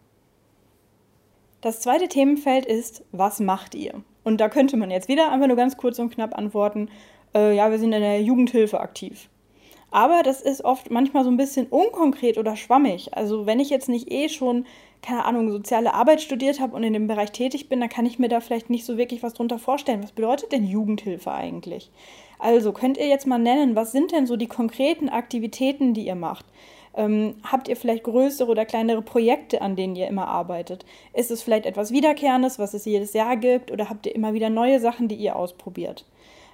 Das 1.60 1.80
zweite 1.80 2.08
Themenfeld 2.08 2.66
ist, 2.66 3.04
was 3.12 3.40
macht 3.40 3.74
ihr? 3.74 4.02
Und 4.22 4.40
da 4.40 4.48
könnte 4.48 4.76
man 4.76 4.90
jetzt 4.90 5.08
wieder 5.08 5.32
einfach 5.32 5.46
nur 5.46 5.56
ganz 5.56 5.76
kurz 5.76 5.98
und 5.98 6.10
knapp 6.10 6.36
antworten, 6.36 6.88
äh, 7.34 7.54
ja, 7.54 7.70
wir 7.70 7.78
sind 7.78 7.92
in 7.92 8.02
der 8.02 8.22
Jugendhilfe 8.22 8.80
aktiv. 8.80 9.29
Aber 9.90 10.22
das 10.22 10.40
ist 10.40 10.64
oft 10.64 10.90
manchmal 10.90 11.24
so 11.24 11.30
ein 11.30 11.36
bisschen 11.36 11.66
unkonkret 11.66 12.38
oder 12.38 12.56
schwammig. 12.56 13.16
Also 13.16 13.46
wenn 13.46 13.60
ich 13.60 13.70
jetzt 13.70 13.88
nicht 13.88 14.10
eh 14.10 14.28
schon, 14.28 14.66
keine 15.02 15.24
Ahnung, 15.24 15.50
soziale 15.50 15.94
Arbeit 15.94 16.20
studiert 16.20 16.60
habe 16.60 16.76
und 16.76 16.84
in 16.84 16.92
dem 16.92 17.06
Bereich 17.06 17.32
tätig 17.32 17.68
bin, 17.68 17.80
dann 17.80 17.88
kann 17.88 18.06
ich 18.06 18.18
mir 18.18 18.28
da 18.28 18.40
vielleicht 18.40 18.70
nicht 18.70 18.84
so 18.84 18.96
wirklich 18.96 19.22
was 19.22 19.34
drunter 19.34 19.58
vorstellen. 19.58 20.02
Was 20.02 20.12
bedeutet 20.12 20.52
denn 20.52 20.64
Jugendhilfe 20.64 21.32
eigentlich? 21.32 21.90
Also 22.38 22.72
könnt 22.72 22.98
ihr 22.98 23.08
jetzt 23.08 23.26
mal 23.26 23.38
nennen, 23.38 23.76
was 23.76 23.92
sind 23.92 24.12
denn 24.12 24.26
so 24.26 24.36
die 24.36 24.46
konkreten 24.46 25.08
Aktivitäten, 25.08 25.92
die 25.92 26.06
ihr 26.06 26.14
macht? 26.14 26.46
Ähm, 26.94 27.36
habt 27.44 27.68
ihr 27.68 27.76
vielleicht 27.76 28.04
größere 28.04 28.50
oder 28.50 28.64
kleinere 28.64 29.02
Projekte, 29.02 29.62
an 29.62 29.76
denen 29.76 29.94
ihr 29.94 30.08
immer 30.08 30.26
arbeitet? 30.26 30.84
Ist 31.12 31.30
es 31.30 31.42
vielleicht 31.42 31.66
etwas 31.66 31.92
Wiederkehrendes, 31.92 32.58
was 32.58 32.74
es 32.74 32.84
jedes 32.84 33.12
Jahr 33.12 33.36
gibt? 33.36 33.70
Oder 33.70 33.88
habt 33.88 34.06
ihr 34.06 34.14
immer 34.14 34.34
wieder 34.34 34.50
neue 34.50 34.80
Sachen, 34.80 35.06
die 35.06 35.14
ihr 35.16 35.36
ausprobiert? 35.36 36.04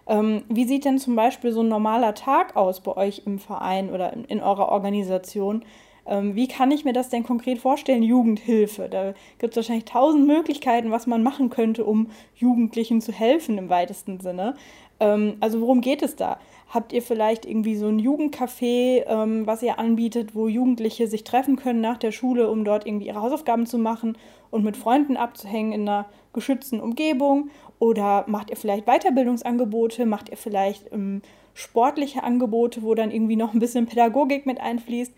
Ähm, 0.07 0.45
wie 0.49 0.65
sieht 0.65 0.85
denn 0.85 0.99
zum 0.99 1.17
Beispiel 1.17 1.53
so 1.53 1.61
ein 1.61 1.69
normaler 1.69 2.15
Tag 2.15 2.57
aus 2.57 2.81
bei 2.81 2.97
euch 2.97 3.23
im 3.27 3.39
Verein 3.39 3.91
oder 3.91 4.13
in, 4.13 4.25
in 4.25 4.41
eurer 4.41 4.69
Organisation? 4.69 5.65
Ähm, 6.07 6.37
wie 6.37 6.47
kann 6.47 6.71
ich 6.71 6.85
mir 6.85 6.93
das 6.93 7.09
denn 7.09 7.25
konkret 7.25 7.59
vorstellen, 7.59 8.03
Jugendhilfe? 8.03 8.89
Da 8.89 9.15
gibt 9.39 9.53
es 9.53 9.57
wahrscheinlich 9.57 9.87
tausend 9.87 10.27
Möglichkeiten, 10.27 10.91
was 10.91 11.07
man 11.07 11.23
machen 11.23 11.51
könnte, 11.51 11.85
um 11.85 12.11
Jugendlichen 12.37 13.01
zu 13.01 13.13
helfen 13.13 13.59
im 13.59 13.69
weitesten 13.69 14.21
Sinne. 14.21 14.55
Ähm, 15.01 15.37
also 15.41 15.61
worum 15.61 15.81
geht 15.81 16.03
es 16.03 16.17
da? 16.17 16.39
Habt 16.69 16.93
ihr 16.93 17.03
vielleicht 17.03 17.45
irgendwie 17.45 17.77
so 17.77 17.87
ein 17.87 18.01
Jugendcafé, 18.01 19.05
ähm, 19.07 19.47
was 19.47 19.63
ihr 19.63 19.79
anbietet, 19.79 20.35
wo 20.35 20.49
Jugendliche 20.49 21.07
sich 21.07 21.25
treffen 21.25 21.57
können 21.57 21.81
nach 21.81 21.97
der 21.97 22.13
Schule, 22.13 22.51
um 22.51 22.65
dort 22.65 22.87
irgendwie 22.87 23.07
ihre 23.07 23.21
Hausaufgaben 23.21 23.67
zu 23.67 23.79
machen 23.79 24.17
und 24.51 24.65
mit 24.65 24.77
Freunden 24.77 25.17
abzuhängen 25.17 25.73
in 25.73 25.83
einer 25.83 26.07
geschützten 26.33 26.81
Umgebung? 26.81 27.51
Oder 27.79 28.25
macht 28.27 28.51
ihr 28.51 28.57
vielleicht 28.57 28.87
Weiterbildungsangebote? 28.87 30.07
Macht 30.07 30.31
ihr 30.31 30.37
vielleicht 30.37 30.93
ähm, 30.93 31.23
sportliche 31.55 32.23
Angebote, 32.23 32.83
wo 32.83 32.95
dann 32.95 33.11
irgendwie 33.11 33.37
noch 33.37 33.53
ein 33.53 33.61
bisschen 33.61 33.87
Pädagogik 33.87 34.47
mit 34.47 34.61
einfließt? 34.61 35.13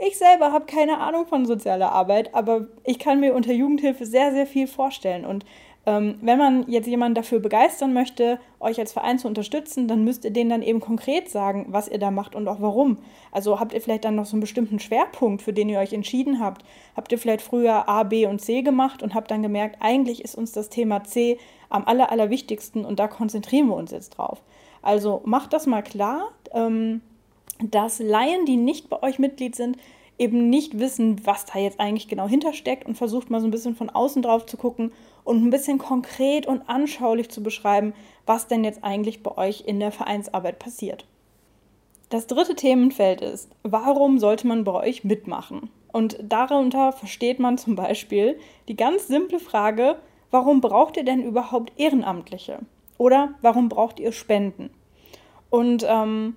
Ich 0.00 0.16
selber 0.16 0.52
habe 0.52 0.66
keine 0.66 0.98
Ahnung 0.98 1.26
von 1.26 1.44
sozialer 1.44 1.90
Arbeit, 1.90 2.34
aber 2.34 2.68
ich 2.84 3.00
kann 3.00 3.18
mir 3.18 3.34
unter 3.34 3.52
Jugendhilfe 3.52 4.06
sehr, 4.06 4.30
sehr 4.32 4.46
viel 4.46 4.68
vorstellen. 4.68 5.24
Und 5.24 5.44
wenn 5.90 6.38
man 6.38 6.68
jetzt 6.68 6.86
jemanden 6.86 7.14
dafür 7.14 7.40
begeistern 7.40 7.92
möchte, 7.92 8.38
euch 8.60 8.78
als 8.78 8.92
Verein 8.92 9.18
zu 9.18 9.26
unterstützen, 9.26 9.88
dann 9.88 10.04
müsst 10.04 10.24
ihr 10.24 10.30
denen 10.30 10.50
dann 10.50 10.62
eben 10.62 10.80
konkret 10.80 11.30
sagen, 11.30 11.66
was 11.68 11.88
ihr 11.88 11.98
da 11.98 12.10
macht 12.10 12.34
und 12.34 12.46
auch 12.46 12.60
warum. 12.60 12.98
Also 13.32 13.58
habt 13.58 13.72
ihr 13.72 13.80
vielleicht 13.80 14.04
dann 14.04 14.16
noch 14.16 14.26
so 14.26 14.34
einen 14.34 14.42
bestimmten 14.42 14.80
Schwerpunkt, 14.80 15.40
für 15.40 15.52
den 15.52 15.68
ihr 15.68 15.78
euch 15.78 15.92
entschieden 15.92 16.40
habt? 16.40 16.62
Habt 16.94 17.10
ihr 17.12 17.18
vielleicht 17.18 17.42
früher 17.42 17.88
A, 17.88 18.02
B 18.02 18.26
und 18.26 18.40
C 18.40 18.62
gemacht 18.62 19.02
und 19.02 19.14
habt 19.14 19.30
dann 19.30 19.42
gemerkt, 19.42 19.76
eigentlich 19.80 20.22
ist 20.22 20.34
uns 20.34 20.52
das 20.52 20.68
Thema 20.68 21.04
C 21.04 21.38
am 21.70 21.84
aller, 21.86 22.12
allerwichtigsten 22.12 22.84
und 22.84 22.98
da 22.98 23.08
konzentrieren 23.08 23.68
wir 23.68 23.76
uns 23.76 23.90
jetzt 23.90 24.10
drauf. 24.10 24.42
Also 24.82 25.22
macht 25.24 25.52
das 25.52 25.66
mal 25.66 25.82
klar, 25.82 26.28
ähm, 26.52 27.00
dass 27.62 27.98
Laien, 27.98 28.44
die 28.46 28.56
nicht 28.56 28.88
bei 28.90 29.02
euch 29.02 29.18
Mitglied 29.18 29.56
sind, 29.56 29.78
eben 30.18 30.50
nicht 30.50 30.78
wissen, 30.78 31.24
was 31.24 31.44
da 31.46 31.58
jetzt 31.58 31.80
eigentlich 31.80 32.08
genau 32.08 32.26
hintersteckt 32.26 32.86
und 32.86 32.96
versucht 32.96 33.30
mal 33.30 33.40
so 33.40 33.46
ein 33.46 33.52
bisschen 33.52 33.76
von 33.76 33.88
außen 33.88 34.22
drauf 34.22 34.46
zu 34.46 34.56
gucken 34.56 34.92
und 35.24 35.44
ein 35.44 35.50
bisschen 35.50 35.78
konkret 35.78 36.46
und 36.46 36.68
anschaulich 36.68 37.30
zu 37.30 37.42
beschreiben, 37.42 37.94
was 38.26 38.48
denn 38.48 38.64
jetzt 38.64 38.82
eigentlich 38.82 39.22
bei 39.22 39.36
euch 39.36 39.64
in 39.66 39.78
der 39.80 39.92
Vereinsarbeit 39.92 40.58
passiert. 40.58 41.06
Das 42.10 42.26
dritte 42.26 42.54
Themenfeld 42.54 43.20
ist, 43.20 43.50
warum 43.62 44.18
sollte 44.18 44.46
man 44.46 44.64
bei 44.64 44.72
euch 44.72 45.04
mitmachen? 45.04 45.70
Und 45.92 46.18
darunter 46.22 46.92
versteht 46.92 47.38
man 47.38 47.58
zum 47.58 47.76
Beispiel 47.76 48.38
die 48.66 48.76
ganz 48.76 49.06
simple 49.06 49.38
Frage, 49.38 49.96
warum 50.30 50.60
braucht 50.60 50.96
ihr 50.96 51.04
denn 51.04 51.22
überhaupt 51.22 51.72
Ehrenamtliche? 51.76 52.60
Oder 52.96 53.34
warum 53.42 53.68
braucht 53.68 54.00
ihr 54.00 54.12
Spenden? 54.12 54.70
Und 55.50 55.86
ähm, 55.88 56.36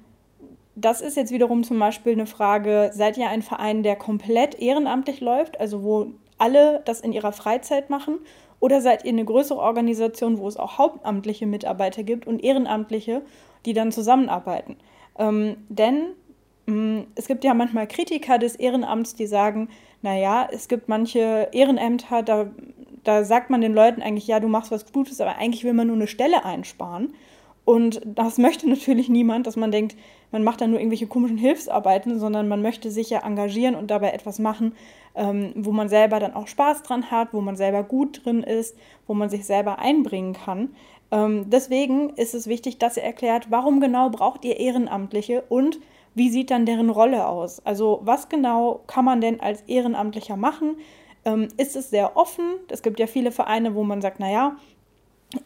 das 0.81 1.01
ist 1.01 1.17
jetzt 1.17 1.31
wiederum 1.31 1.63
zum 1.63 1.79
Beispiel 1.79 2.13
eine 2.13 2.25
Frage, 2.25 2.91
seid 2.93 3.17
ihr 3.17 3.29
ein 3.29 3.41
Verein, 3.41 3.83
der 3.83 3.95
komplett 3.95 4.59
ehrenamtlich 4.59 5.21
läuft, 5.21 5.59
also 5.59 5.83
wo 5.83 6.07
alle 6.37 6.81
das 6.85 7.01
in 7.01 7.13
ihrer 7.13 7.31
Freizeit 7.31 7.89
machen? 7.89 8.19
Oder 8.59 8.81
seid 8.81 9.05
ihr 9.05 9.09
eine 9.09 9.25
größere 9.25 9.59
Organisation, 9.59 10.37
wo 10.37 10.47
es 10.47 10.57
auch 10.57 10.77
hauptamtliche 10.77 11.47
Mitarbeiter 11.47 12.03
gibt 12.03 12.27
und 12.27 12.43
Ehrenamtliche, 12.43 13.21
die 13.65 13.73
dann 13.73 13.91
zusammenarbeiten? 13.91 14.77
Ähm, 15.17 15.57
denn 15.69 16.13
mh, 16.67 16.75
mm, 16.75 17.07
es 17.15 17.27
gibt 17.27 17.43
ja 17.43 17.53
manchmal 17.53 17.87
Kritiker 17.87 18.37
des 18.37 18.55
Ehrenamts, 18.55 19.15
die 19.15 19.27
sagen, 19.27 19.69
naja, 20.01 20.47
es 20.51 20.67
gibt 20.67 20.89
manche 20.89 21.49
Ehrenämter, 21.51 22.23
da, 22.23 22.51
da 23.03 23.23
sagt 23.23 23.49
man 23.49 23.61
den 23.61 23.73
Leuten 23.73 24.01
eigentlich, 24.01 24.27
ja, 24.27 24.39
du 24.39 24.47
machst 24.47 24.71
was 24.71 24.91
Gutes, 24.91 25.21
aber 25.21 25.37
eigentlich 25.37 25.63
will 25.63 25.73
man 25.73 25.87
nur 25.87 25.95
eine 25.95 26.07
Stelle 26.07 26.45
einsparen. 26.45 27.13
Und 27.65 28.01
das 28.05 28.37
möchte 28.37 28.69
natürlich 28.69 29.09
niemand, 29.09 29.47
dass 29.47 29.55
man 29.55 29.71
denkt, 29.71 29.95
man 30.31 30.43
macht 30.43 30.61
dann 30.61 30.71
nur 30.71 30.79
irgendwelche 30.79 31.07
komischen 31.07 31.37
Hilfsarbeiten, 31.37 32.19
sondern 32.19 32.47
man 32.47 32.61
möchte 32.61 32.89
sich 32.89 33.09
ja 33.09 33.19
engagieren 33.25 33.75
und 33.75 33.91
dabei 33.91 34.11
etwas 34.11 34.39
machen, 34.39 34.73
ähm, 35.15 35.51
wo 35.55 35.71
man 35.71 35.89
selber 35.89 36.19
dann 36.19 36.33
auch 36.33 36.47
Spaß 36.47 36.83
dran 36.83 37.11
hat, 37.11 37.33
wo 37.33 37.41
man 37.41 37.55
selber 37.55 37.83
gut 37.83 38.25
drin 38.25 38.43
ist, 38.43 38.77
wo 39.07 39.13
man 39.13 39.29
sich 39.29 39.45
selber 39.45 39.79
einbringen 39.79 40.33
kann. 40.33 40.69
Ähm, 41.11 41.49
deswegen 41.49 42.11
ist 42.11 42.33
es 42.33 42.47
wichtig, 42.47 42.77
dass 42.77 42.97
ihr 42.97 43.03
erklärt, 43.03 43.51
warum 43.51 43.81
genau 43.81 44.09
braucht 44.09 44.45
ihr 44.45 44.59
Ehrenamtliche 44.59 45.43
und 45.49 45.79
wie 46.15 46.29
sieht 46.29 46.51
dann 46.51 46.65
deren 46.65 46.89
Rolle 46.89 47.27
aus? 47.27 47.65
Also 47.65 47.99
was 48.03 48.29
genau 48.29 48.81
kann 48.87 49.05
man 49.05 49.21
denn 49.21 49.39
als 49.39 49.61
Ehrenamtlicher 49.67 50.37
machen? 50.37 50.77
Ähm, 51.25 51.49
ist 51.57 51.75
es 51.75 51.89
sehr 51.89 52.17
offen? 52.17 52.45
Es 52.69 52.81
gibt 52.81 52.99
ja 52.99 53.07
viele 53.07 53.31
Vereine, 53.31 53.75
wo 53.75 53.83
man 53.83 54.01
sagt, 54.01 54.19
naja, 54.19 54.55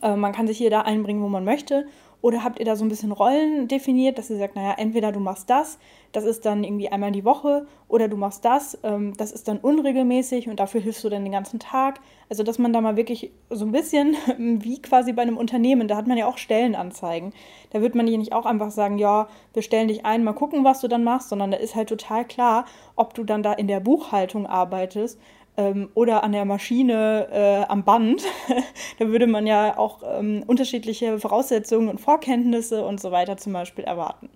äh, 0.02 0.16
man 0.16 0.32
kann 0.32 0.48
sich 0.48 0.58
hier 0.58 0.70
da 0.70 0.82
einbringen, 0.82 1.22
wo 1.22 1.28
man 1.28 1.46
möchte. 1.46 1.88
Oder 2.22 2.44
habt 2.44 2.60
ihr 2.60 2.66
da 2.66 2.76
so 2.76 2.84
ein 2.84 2.90
bisschen 2.90 3.12
Rollen 3.12 3.68
definiert, 3.68 4.18
dass 4.18 4.30
ihr 4.30 4.38
sagt, 4.38 4.56
naja, 4.56 4.74
entweder 4.78 5.12
du 5.12 5.20
machst 5.20 5.50
das, 5.50 5.78
das 6.12 6.24
ist 6.26 6.46
dann 6.46 6.64
irgendwie 6.64 6.90
einmal 6.90 7.12
die 7.12 7.26
Woche, 7.26 7.68
oder 7.88 8.08
du 8.08 8.18
machst 8.18 8.46
das, 8.46 8.80
ähm, 8.84 9.14
das 9.18 9.32
ist 9.32 9.48
dann 9.48 9.58
unregelmäßig 9.58 10.48
und 10.48 10.60
dafür 10.60 10.82
hilfst 10.82 11.04
du 11.04 11.10
dann 11.10 11.24
den 11.24 11.32
ganzen 11.32 11.60
Tag. 11.60 12.00
Also, 12.30 12.44
dass 12.44 12.58
man 12.58 12.74
da 12.74 12.82
mal 12.82 12.96
wirklich 12.96 13.32
so 13.50 13.66
ein 13.66 13.72
bisschen 13.72 14.16
wie 14.38 14.82
quasi 14.82 15.14
bei 15.14 15.22
einem 15.22 15.38
Unternehmen, 15.38 15.88
da 15.88 15.98
hat 15.98 16.08
man 16.08 16.18
ja 16.18 16.28
auch 16.28 16.38
Stellenanzeigen. 16.38 17.34
Da 17.72 17.82
wird 17.82 17.96
man 17.96 18.06
nicht 18.06 18.34
auch 18.34 18.46
einfach 18.46 18.72
sagen, 18.72 18.98
ja, 18.98 19.28
wir 19.54 19.62
stellen 19.62 19.88
dich 19.88 20.06
ein, 20.06 20.24
mal 20.24 20.34
gucken, 20.34 20.64
was 20.64 20.82
du 20.82 20.88
dann 20.88 21.04
machst, 21.04 21.30
sondern 21.30 21.52
da 21.52 21.58
ist 21.58 21.76
halt 21.76 21.90
total 21.90 22.26
klar, 22.26 22.66
ob 22.96 23.14
du 23.14 23.24
dann 23.24 23.44
da 23.44 23.54
in 23.54 23.68
der 23.68 23.80
Buchhaltung 23.80 24.48
arbeitest 24.48 25.20
ähm, 25.58 25.90
oder 25.94 26.24
an 26.24 26.32
der 26.32 26.46
Maschine 26.46 27.28
äh, 27.32 27.72
am 27.72 27.84
Band, 27.84 28.24
da 29.00 29.08
würde 29.08 29.28
man 29.28 29.48
ja 29.48 29.78
auch 29.78 30.02
ähm, 30.06 30.44
unterschiedliche 30.48 31.20
Voraussetzungen 31.20 31.90
und 31.90 32.00
Vorkenntnisse 32.00 32.86
und 32.86 33.00
so 33.00 33.12
weiter 33.12 33.38
zum 33.38 33.54
Beispiel 33.54 33.86
erwarten. 33.86 34.30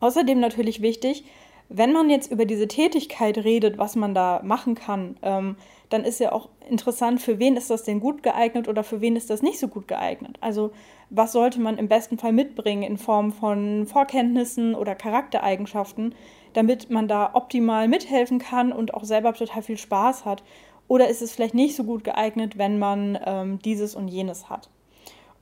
Außerdem 0.00 0.38
natürlich 0.40 0.80
wichtig, 0.82 1.24
wenn 1.68 1.92
man 1.92 2.08
jetzt 2.08 2.32
über 2.32 2.46
diese 2.46 2.66
Tätigkeit 2.66 3.36
redet, 3.38 3.76
was 3.76 3.94
man 3.94 4.14
da 4.14 4.40
machen 4.42 4.74
kann, 4.74 5.16
ähm, 5.22 5.56
dann 5.90 6.04
ist 6.04 6.20
ja 6.20 6.32
auch 6.32 6.48
interessant, 6.68 7.20
für 7.20 7.38
wen 7.38 7.56
ist 7.56 7.70
das 7.70 7.82
denn 7.82 8.00
gut 8.00 8.22
geeignet 8.22 8.68
oder 8.68 8.84
für 8.84 9.00
wen 9.00 9.16
ist 9.16 9.30
das 9.30 9.42
nicht 9.42 9.58
so 9.58 9.68
gut 9.68 9.86
geeignet. 9.88 10.36
Also 10.40 10.70
was 11.10 11.32
sollte 11.32 11.60
man 11.60 11.78
im 11.78 11.88
besten 11.88 12.18
Fall 12.18 12.32
mitbringen 12.32 12.82
in 12.82 12.98
Form 12.98 13.32
von 13.32 13.86
Vorkenntnissen 13.86 14.74
oder 14.74 14.94
Charaktereigenschaften, 14.94 16.14
damit 16.58 16.90
man 16.90 17.06
da 17.06 17.30
optimal 17.34 17.86
mithelfen 17.86 18.40
kann 18.40 18.72
und 18.72 18.92
auch 18.92 19.04
selber 19.04 19.32
total 19.32 19.62
viel 19.62 19.78
Spaß 19.78 20.24
hat? 20.24 20.42
Oder 20.88 21.06
ist 21.06 21.22
es 21.22 21.32
vielleicht 21.32 21.54
nicht 21.54 21.76
so 21.76 21.84
gut 21.84 22.02
geeignet, 22.02 22.58
wenn 22.58 22.80
man 22.80 23.16
ähm, 23.24 23.60
dieses 23.60 23.94
und 23.94 24.08
jenes 24.08 24.50
hat? 24.50 24.68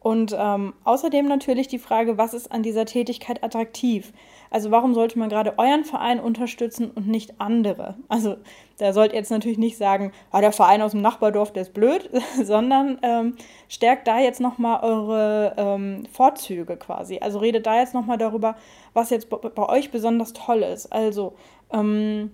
Und 0.01 0.37
ähm, 0.39 0.75
außerdem 0.85 1.27
natürlich 1.27 1.69
die 1.69 1.79
Frage, 1.79 2.19
was 2.19 2.35
ist 2.35 2.53
an 2.53 2.63
dieser 2.63 2.85
Tätigkeit 2.85 3.43
attraktiv? 3.43 4.13
Also 4.51 4.71
warum 4.71 4.95
sollte 4.95 5.19
man 5.19 5.29
gerade 5.29 5.59
euren 5.59 5.85
Verein 5.85 6.21
unterstützen 6.21 6.91
und 6.91 7.09
nicht 7.09 7.41
andere? 7.41 7.97
Also 8.09 8.37
da 8.79 8.93
sollt 8.93 9.13
ihr 9.13 9.19
jetzt 9.19 9.31
natürlich 9.31 9.59
nicht 9.59 9.77
sagen, 9.77 10.13
ah, 10.31 10.41
der 10.41 10.53
Verein 10.53 10.83
aus 10.83 10.93
dem 10.93 11.01
Nachbardorf, 11.01 11.53
der 11.53 11.63
ist 11.63 11.75
blöd, 11.75 12.11
sondern 12.43 12.99
ähm, 13.03 13.37
stärkt 13.69 14.07
da 14.07 14.19
jetzt 14.19 14.41
nochmal 14.41 14.83
eure 14.83 15.55
ähm, 15.57 16.05
Vorzüge 16.13 16.77
quasi. 16.77 17.19
Also 17.21 17.39
redet 17.39 17.67
da 17.67 17.79
jetzt 17.79 17.95
nochmal 17.95 18.19
darüber, 18.19 18.57
was 18.95 19.11
jetzt 19.11 19.29
bei 19.31 19.69
euch 19.69 19.91
besonders 19.91 20.33
toll 20.33 20.63
ist. 20.63 20.93
Also 20.93 21.35
ähm, 21.73 22.31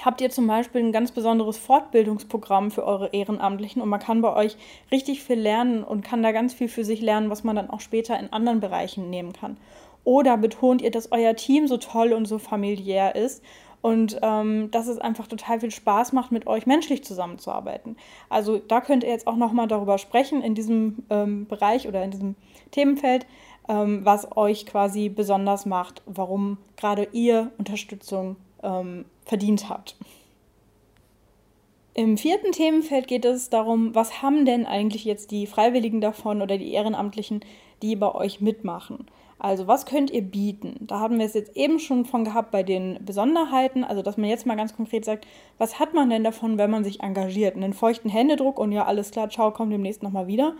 habt 0.00 0.20
ihr 0.20 0.30
zum 0.30 0.46
Beispiel 0.46 0.82
ein 0.82 0.92
ganz 0.92 1.12
besonderes 1.12 1.58
Fortbildungsprogramm 1.58 2.70
für 2.70 2.84
eure 2.84 3.08
Ehrenamtlichen 3.08 3.82
und 3.82 3.88
man 3.88 4.00
kann 4.00 4.22
bei 4.22 4.34
euch 4.34 4.56
richtig 4.90 5.22
viel 5.22 5.38
lernen 5.38 5.84
und 5.84 6.02
kann 6.02 6.22
da 6.22 6.32
ganz 6.32 6.54
viel 6.54 6.68
für 6.68 6.84
sich 6.84 7.00
lernen, 7.00 7.30
was 7.30 7.44
man 7.44 7.56
dann 7.56 7.70
auch 7.70 7.80
später 7.80 8.18
in 8.18 8.32
anderen 8.32 8.60
Bereichen 8.60 9.10
nehmen 9.10 9.32
kann. 9.32 9.58
Oder 10.04 10.36
betont 10.36 10.82
ihr, 10.82 10.90
dass 10.90 11.12
euer 11.12 11.36
Team 11.36 11.68
so 11.68 11.76
toll 11.76 12.12
und 12.12 12.26
so 12.26 12.38
familiär 12.38 13.14
ist 13.14 13.42
und 13.82 14.18
ähm, 14.22 14.70
dass 14.70 14.86
es 14.86 14.98
einfach 14.98 15.26
total 15.26 15.60
viel 15.60 15.70
Spaß 15.70 16.12
macht, 16.12 16.32
mit 16.32 16.46
euch 16.46 16.66
menschlich 16.66 17.04
zusammenzuarbeiten. 17.04 17.96
Also 18.28 18.58
da 18.58 18.80
könnt 18.80 19.04
ihr 19.04 19.10
jetzt 19.10 19.26
auch 19.26 19.36
nochmal 19.36 19.68
darüber 19.68 19.98
sprechen 19.98 20.42
in 20.42 20.54
diesem 20.54 21.04
ähm, 21.10 21.46
Bereich 21.46 21.86
oder 21.86 22.02
in 22.02 22.12
diesem 22.12 22.36
Themenfeld, 22.70 23.26
ähm, 23.68 24.04
was 24.04 24.36
euch 24.36 24.66
quasi 24.66 25.08
besonders 25.08 25.66
macht, 25.66 26.02
warum 26.06 26.58
gerade 26.76 27.08
ihr 27.12 27.50
Unterstützung 27.58 28.36
ähm, 28.62 29.04
verdient 29.24 29.68
habt. 29.68 29.96
Im 31.94 32.16
vierten 32.16 32.52
Themenfeld 32.52 33.06
geht 33.06 33.26
es 33.26 33.50
darum, 33.50 33.94
was 33.94 34.22
haben 34.22 34.46
denn 34.46 34.64
eigentlich 34.64 35.04
jetzt 35.04 35.30
die 35.30 35.46
Freiwilligen 35.46 36.00
davon 36.00 36.40
oder 36.40 36.56
die 36.56 36.72
Ehrenamtlichen, 36.72 37.44
die 37.82 37.96
bei 37.96 38.14
euch 38.14 38.40
mitmachen. 38.40 39.06
Also 39.42 39.66
was 39.66 39.86
könnt 39.86 40.12
ihr 40.12 40.22
bieten? 40.22 40.76
Da 40.82 41.00
haben 41.00 41.18
wir 41.18 41.26
es 41.26 41.34
jetzt 41.34 41.56
eben 41.56 41.80
schon 41.80 42.04
von 42.04 42.22
gehabt 42.22 42.52
bei 42.52 42.62
den 42.62 43.04
Besonderheiten, 43.04 43.82
also 43.82 44.00
dass 44.00 44.16
man 44.16 44.30
jetzt 44.30 44.46
mal 44.46 44.56
ganz 44.56 44.76
konkret 44.76 45.04
sagt, 45.04 45.26
was 45.58 45.80
hat 45.80 45.94
man 45.94 46.10
denn 46.10 46.22
davon, 46.22 46.58
wenn 46.58 46.70
man 46.70 46.84
sich 46.84 47.00
engagiert? 47.00 47.56
Einen 47.56 47.72
feuchten 47.72 48.08
Händedruck 48.08 48.60
und 48.60 48.70
ja, 48.70 48.84
alles 48.84 49.10
klar, 49.10 49.30
ciao, 49.30 49.50
komm 49.50 49.70
demnächst 49.70 50.04
nochmal 50.04 50.28
wieder. 50.28 50.54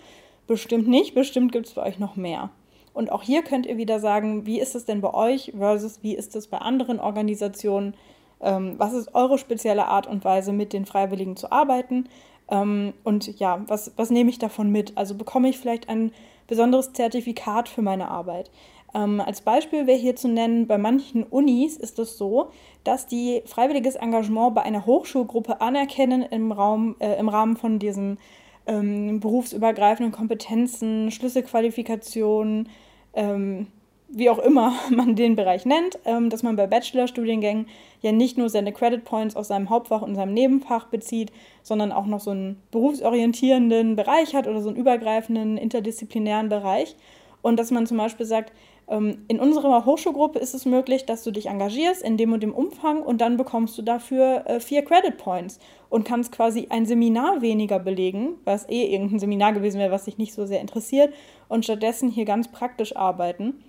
Bestimmt 0.49 0.89
nicht, 0.89 1.15
bestimmt 1.15 1.53
gibt 1.53 1.69
es 1.69 1.75
bei 1.75 1.87
euch 1.87 2.01
noch 2.01 2.17
mehr. 2.17 2.51
Und 2.93 3.12
auch 3.12 3.23
hier 3.23 3.43
könnt 3.43 3.67
ihr 3.67 3.77
wieder 3.77 4.01
sagen, 4.01 4.47
wie 4.47 4.59
ist 4.59 4.75
es 4.75 4.85
denn 4.85 5.01
bei 5.01 5.15
euch 5.15 5.53
versus 5.57 6.03
wie 6.03 6.17
ist 6.17 6.35
es 6.35 6.49
bei 6.49 6.59
anderen 6.59 6.99
Organisationen? 6.99 7.95
Ähm, 8.41 8.75
was 8.79 8.95
ist 8.95 9.15
eure 9.15 9.39
spezielle 9.39 9.87
Art 9.87 10.09
und 10.09 10.25
Weise, 10.25 10.53
mit 10.53 10.73
den 10.73 10.87
Freiwilligen 10.87 11.37
zu 11.37 11.53
arbeiten? 11.53 12.09
Ähm, 12.51 12.95
und 13.05 13.39
ja, 13.39 13.62
was, 13.69 13.93
was 13.97 14.11
nehme 14.11 14.31
ich 14.31 14.41
davon 14.41 14.71
mit? 14.71 14.99
Also 14.99 15.15
bekomme 15.15 15.49
ich 15.49 15.59
vielleicht 15.59 15.89
ein 15.89 16.11
besonderes 16.47 16.93
Zertifikat 16.93 17.69
für 17.69 17.83
meine 17.83 18.09
Arbeit? 18.09 18.51
Ähm, 18.95 19.21
als 19.21 19.41
Beispiel 19.41 19.87
wäre 19.87 19.99
hier 19.99 20.17
zu 20.17 20.29
nennen, 20.29 20.67
bei 20.67 20.79
manchen 20.79 21.25
Unis 21.25 21.77
ist 21.77 21.99
es 21.99 22.19
so, 22.19 22.51
dass 22.85 23.07
die 23.07 23.43
freiwilliges 23.47 23.95
Engagement 23.95 24.55
bei 24.55 24.63
einer 24.63 24.85
Hochschulgruppe 24.85 25.61
anerkennen 25.61 26.23
im, 26.23 26.53
Raum, 26.53 26.97
äh, 26.99 27.19
im 27.19 27.29
Rahmen 27.29 27.57
von 27.57 27.79
diesen 27.79 28.19
ähm, 28.67 29.21
berufsübergreifenden 29.21 30.13
Kompetenzen, 30.13 31.11
Schlüsselqualifikationen, 31.11 32.69
ähm, 33.15 33.69
wie 34.12 34.31
auch 34.31 34.38
immer 34.38 34.75
man 34.90 35.16
den 35.16 35.37
Bereich 35.37 35.64
nennt, 35.64 35.99
ähm, 36.04 36.31
dass 36.31 36.42
man 36.42 36.57
bei 36.57 36.66
Bachelorstudiengängen 36.66 37.66
ja 38.00 38.12
nicht 38.12 38.38
nur 38.38 38.49
seine 38.49 38.73
Credit 38.73 39.04
Points 39.04 39.37
aus 39.37 39.49
seinem 39.49 39.71
Hauptfach 39.71 40.02
und 40.02 40.14
seinem 40.14 40.35
Nebenfach 40.35 40.87
bezieht, 40.87 41.33
sondern 41.62 41.92
auch 41.92 42.07
noch 42.07 42.21
so 42.21 42.31
einen 42.31 42.62
berufsorientierenden 42.71 43.97
Bereich 43.97 44.35
hat 44.35 44.47
oder 44.47 44.61
so 44.61 44.69
einen 44.69 44.78
übergreifenden 44.78 45.57
interdisziplinären 45.57 46.49
Bereich. 46.49 46.97
Und 47.40 47.59
dass 47.59 47.71
man 47.73 47.87
zum 47.87 47.97
Beispiel 47.97 48.26
sagt, 48.26 48.52
ähm, 48.88 49.25
in 49.28 49.40
unserer 49.40 49.85
Hochschulgruppe 49.85 50.38
ist 50.38 50.54
es 50.54 50.66
möglich, 50.66 51.07
dass 51.07 51.25
du 51.25 51.31
dich 51.31 51.47
engagierst 51.47 52.02
in 52.02 52.16
dem 52.16 52.33
und 52.33 52.42
dem 52.42 52.54
Umfang 52.54 53.02
und 53.02 53.21
dann 53.21 53.37
bekommst 53.37 53.78
du 53.78 53.83
dafür 53.83 54.45
äh, 54.47 54.61
vier 54.61 54.85
Credit 54.85 55.16
Points 55.16 55.59
und 55.88 56.04
kannst 56.04 56.33
quasi 56.33 56.66
ein 56.71 56.87
Seminar 56.87 57.42
weniger 57.42 57.78
belegen, 57.78 58.35
was 58.45 58.69
eh 58.69 58.92
irgendein 58.92 59.19
Seminar 59.19 59.52
gewesen 59.52 59.78
wäre, 59.78 59.92
was 59.92 60.04
dich 60.04 60.19
nicht 60.19 60.35
so 60.35 60.47
sehr 60.47 60.61
interessiert, 60.61 61.14
und 61.49 61.64
stattdessen 61.64 62.11
hier 62.11 62.25
ganz 62.25 62.49
praktisch 62.49 62.97
arbeiten. 62.97 63.62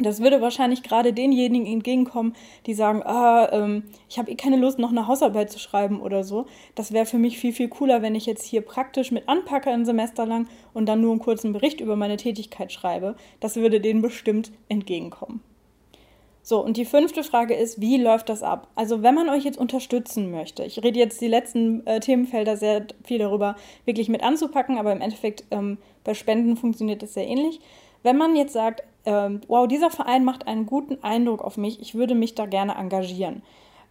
Das 0.00 0.20
würde 0.20 0.40
wahrscheinlich 0.40 0.84
gerade 0.84 1.12
denjenigen 1.12 1.66
entgegenkommen, 1.66 2.34
die 2.66 2.74
sagen, 2.74 3.02
ah, 3.02 3.48
ähm, 3.50 3.82
ich 4.08 4.18
habe 4.18 4.30
eh 4.30 4.36
keine 4.36 4.56
Lust, 4.56 4.78
noch 4.78 4.90
eine 4.90 5.08
Hausarbeit 5.08 5.50
zu 5.50 5.58
schreiben 5.58 6.00
oder 6.00 6.22
so. 6.22 6.46
Das 6.76 6.92
wäre 6.92 7.04
für 7.04 7.18
mich 7.18 7.38
viel, 7.38 7.52
viel 7.52 7.68
cooler, 7.68 8.00
wenn 8.00 8.14
ich 8.14 8.24
jetzt 8.24 8.44
hier 8.44 8.60
praktisch 8.60 9.10
mit 9.10 9.28
anpacke 9.28 9.70
ein 9.70 9.84
Semester 9.84 10.24
lang 10.24 10.46
und 10.72 10.86
dann 10.86 11.00
nur 11.00 11.10
einen 11.10 11.20
kurzen 11.20 11.52
Bericht 11.52 11.80
über 11.80 11.96
meine 11.96 12.16
Tätigkeit 12.16 12.72
schreibe. 12.72 13.16
Das 13.40 13.56
würde 13.56 13.80
denen 13.80 14.00
bestimmt 14.00 14.52
entgegenkommen. 14.68 15.40
So, 16.42 16.64
und 16.64 16.76
die 16.76 16.86
fünfte 16.86 17.24
Frage 17.24 17.54
ist, 17.54 17.80
wie 17.80 17.98
läuft 17.98 18.28
das 18.28 18.42
ab? 18.42 18.68
Also, 18.74 19.02
wenn 19.02 19.14
man 19.14 19.28
euch 19.28 19.44
jetzt 19.44 19.58
unterstützen 19.58 20.30
möchte, 20.30 20.64
ich 20.64 20.82
rede 20.82 20.98
jetzt 20.98 21.20
die 21.20 21.28
letzten 21.28 21.86
äh, 21.86 22.00
Themenfelder 22.00 22.56
sehr 22.56 22.86
viel 23.04 23.18
darüber, 23.18 23.56
wirklich 23.84 24.08
mit 24.08 24.22
anzupacken, 24.22 24.78
aber 24.78 24.92
im 24.92 25.02
Endeffekt 25.02 25.44
ähm, 25.50 25.76
bei 26.04 26.14
Spenden 26.14 26.56
funktioniert 26.56 27.02
das 27.02 27.12
sehr 27.14 27.26
ähnlich. 27.26 27.60
Wenn 28.02 28.16
man 28.16 28.34
jetzt 28.34 28.54
sagt, 28.54 28.82
ähm, 29.08 29.40
wow, 29.48 29.66
dieser 29.66 29.90
Verein 29.90 30.22
macht 30.22 30.46
einen 30.46 30.66
guten 30.66 31.02
Eindruck 31.02 31.40
auf 31.40 31.56
mich, 31.56 31.80
ich 31.80 31.94
würde 31.94 32.14
mich 32.14 32.34
da 32.34 32.44
gerne 32.44 32.74
engagieren. 32.74 33.40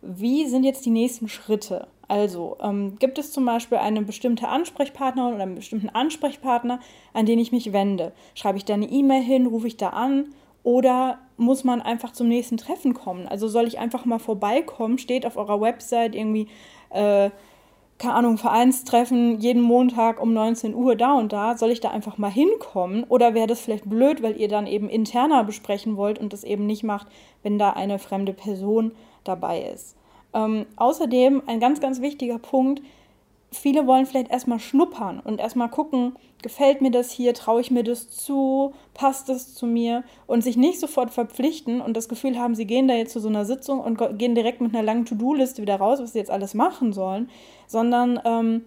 Wie 0.03 0.45
sind 0.45 0.63
jetzt 0.63 0.85
die 0.85 0.91
nächsten 0.91 1.27
Schritte? 1.27 1.87
Also, 2.07 2.55
ähm, 2.61 2.97
gibt 2.99 3.17
es 3.17 3.31
zum 3.31 3.43
Beispiel 3.43 3.79
eine 3.79 4.03
bestimmte 4.03 4.47
Ansprechpartnerin 4.47 5.33
oder 5.33 5.43
einen 5.43 5.55
bestimmten 5.55 5.89
Ansprechpartner, 5.89 6.79
an 7.13 7.25
den 7.25 7.39
ich 7.39 7.51
mich 7.51 7.73
wende? 7.73 8.13
Schreibe 8.35 8.59
ich 8.59 8.65
da 8.65 8.75
eine 8.75 8.85
E-Mail 8.85 9.23
hin, 9.23 9.47
rufe 9.47 9.65
ich 9.65 9.75
da 9.75 9.89
an 9.89 10.35
oder 10.61 11.17
muss 11.35 11.63
man 11.63 11.81
einfach 11.81 12.11
zum 12.11 12.27
nächsten 12.27 12.57
Treffen 12.57 12.93
kommen? 12.93 13.27
Also 13.27 13.47
soll 13.47 13.65
ich 13.65 13.79
einfach 13.79 14.05
mal 14.05 14.19
vorbeikommen? 14.19 14.99
Steht 14.99 15.25
auf 15.25 15.35
eurer 15.35 15.59
Website 15.59 16.13
irgendwie, 16.13 16.47
äh, 16.91 17.31
keine 17.97 18.13
Ahnung, 18.13 18.37
Vereinstreffen 18.37 19.39
jeden 19.39 19.61
Montag 19.61 20.21
um 20.21 20.33
19 20.33 20.75
Uhr 20.75 20.95
da 20.95 21.13
und 21.13 21.33
da, 21.33 21.57
soll 21.57 21.71
ich 21.71 21.79
da 21.79 21.89
einfach 21.89 22.17
mal 22.17 22.31
hinkommen? 22.31 23.03
Oder 23.05 23.33
wäre 23.33 23.47
das 23.47 23.59
vielleicht 23.59 23.89
blöd, 23.89 24.21
weil 24.21 24.39
ihr 24.39 24.47
dann 24.47 24.67
eben 24.67 24.87
interner 24.87 25.43
besprechen 25.43 25.97
wollt 25.97 26.19
und 26.19 26.31
das 26.33 26.43
eben 26.43 26.65
nicht 26.65 26.83
macht, 26.83 27.07
wenn 27.41 27.57
da 27.57 27.71
eine 27.71 27.97
fremde 27.97 28.33
Person 28.33 28.91
dabei 29.23 29.61
ist? 29.61 29.95
Ähm, 30.33 30.65
außerdem 30.75 31.43
ein 31.47 31.59
ganz, 31.59 31.81
ganz 31.81 32.01
wichtiger 32.01 32.37
Punkt, 32.37 32.81
viele 33.51 33.87
wollen 33.87 34.05
vielleicht 34.05 34.29
erstmal 34.29 34.59
schnuppern 34.59 35.19
und 35.19 35.39
erstmal 35.39 35.69
gucken, 35.69 36.15
gefällt 36.41 36.81
mir 36.81 36.91
das 36.91 37.11
hier, 37.11 37.33
traue 37.33 37.61
ich 37.61 37.71
mir 37.71 37.83
das 37.83 38.09
zu, 38.09 38.73
passt 38.93 39.29
das 39.29 39.55
zu 39.55 39.65
mir 39.65 40.03
und 40.27 40.43
sich 40.43 40.57
nicht 40.57 40.79
sofort 40.79 41.11
verpflichten 41.11 41.81
und 41.81 41.95
das 41.95 42.09
Gefühl 42.09 42.37
haben, 42.37 42.55
sie 42.55 42.65
gehen 42.65 42.87
da 42.87 42.93
jetzt 42.93 43.13
zu 43.13 43.19
so 43.19 43.29
einer 43.29 43.45
Sitzung 43.45 43.79
und 43.79 43.97
gehen 44.17 44.35
direkt 44.35 44.61
mit 44.61 44.73
einer 44.73 44.83
langen 44.83 45.05
To-Do-Liste 45.05 45.61
wieder 45.61 45.77
raus, 45.77 45.99
was 45.99 46.13
sie 46.13 46.19
jetzt 46.19 46.31
alles 46.31 46.53
machen 46.53 46.93
sollen, 46.93 47.29
sondern 47.67 48.19
ähm, 48.25 48.65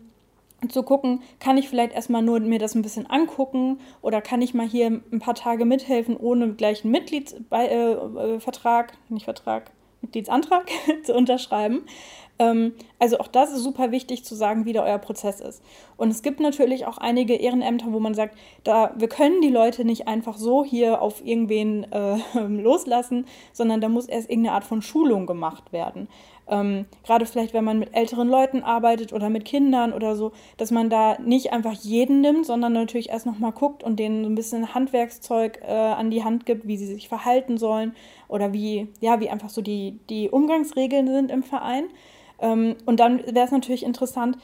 zu 0.69 0.83
gucken, 0.83 1.23
kann 1.39 1.57
ich 1.57 1.69
vielleicht 1.69 1.93
erstmal 1.93 2.23
nur 2.23 2.41
mir 2.41 2.59
das 2.59 2.75
ein 2.75 2.83
bisschen 2.83 3.09
angucken 3.09 3.79
oder 4.03 4.21
kann 4.21 4.43
ich 4.43 4.53
mal 4.53 4.67
hier 4.67 4.87
ein 4.87 5.19
paar 5.19 5.35
Tage 5.35 5.65
mithelfen, 5.65 6.17
ohne 6.17 6.55
gleich 6.55 6.85
einen 6.85 6.93
Mitgliedsvertrag, 6.93 8.93
äh, 8.93 8.95
äh, 8.95 8.97
nicht 9.09 9.25
Vertrag, 9.25 9.73
Mitgliedsantrag 10.03 10.69
zu 11.05 11.15
unterschreiben. 11.15 11.85
Ähm, 12.41 12.73
also 12.99 13.19
auch 13.19 13.29
das 13.29 13.53
ist 13.53 13.63
super 13.63 13.93
wichtig 13.93 14.25
zu 14.25 14.35
sagen, 14.35 14.65
wie 14.65 14.73
da 14.73 14.83
euer 14.83 14.99
Prozess 14.99 15.41
ist. 15.41 15.63
Und 15.97 16.11
es 16.11 16.23
gibt 16.23 16.41
natürlich 16.41 16.87
auch 16.87 16.97
einige 16.97 17.35
Ehrenämter, 17.35 17.93
wo 17.93 18.01
man 18.01 18.15
sagt, 18.15 18.37
da 18.65 18.93
wir 18.97 19.09
können 19.09 19.43
die 19.43 19.51
Leute 19.51 19.85
nicht 19.85 20.09
einfach 20.09 20.39
so 20.39 20.65
hier 20.65 21.03
auf 21.03 21.25
irgendwen 21.25 21.85
äh, 21.93 22.17
loslassen, 22.49 23.27
sondern 23.53 23.81
da 23.81 23.89
muss 23.89 24.07
erst 24.07 24.31
irgendeine 24.31 24.55
Art 24.55 24.65
von 24.65 24.81
Schulung 24.81 25.27
gemacht 25.27 25.73
werden. 25.73 26.09
Ähm, 26.51 26.87
Gerade 27.05 27.25
vielleicht, 27.27 27.55
wenn 27.55 27.65
man 27.65 27.79
mit 27.79 27.95
älteren 27.95 28.29
Leuten 28.29 28.63
arbeitet 28.63 29.13
oder 29.13 29.31
mit 29.31 29.45
Kindern 29.45 29.93
oder 29.93 30.17
so, 30.17 30.33
dass 30.57 30.73
man 30.73 30.91
da 30.91 31.17
nicht 31.19 31.53
einfach 31.53 31.73
jeden 31.73 32.21
nimmt, 32.21 32.45
sondern 32.45 32.73
natürlich 32.73 33.09
erst 33.09 33.25
nochmal 33.25 33.53
guckt 33.53 33.85
und 33.85 33.99
denen 33.99 34.25
so 34.25 34.29
ein 34.29 34.35
bisschen 34.35 34.75
Handwerkszeug 34.75 35.61
äh, 35.63 35.73
an 35.73 36.11
die 36.11 36.25
Hand 36.25 36.47
gibt, 36.47 36.67
wie 36.67 36.77
sie 36.77 36.87
sich 36.87 37.09
verhalten 37.09 37.57
sollen 37.57 37.95
oder 38.29 38.53
wie, 38.53 38.89
ja, 39.01 39.21
wie 39.21 39.31
einfach 39.31 39.49
so 39.49 39.63
die, 39.63 40.01
die 40.11 40.29
Umgangsregeln 40.29 41.07
sind 41.07 41.31
im 41.31 41.45
Verein. 41.45 41.85
Ähm, 42.41 42.75
und 42.85 42.99
dann 42.99 43.19
wäre 43.19 43.47
es 43.47 43.53
natürlich 43.53 43.85
interessant, 43.85 44.37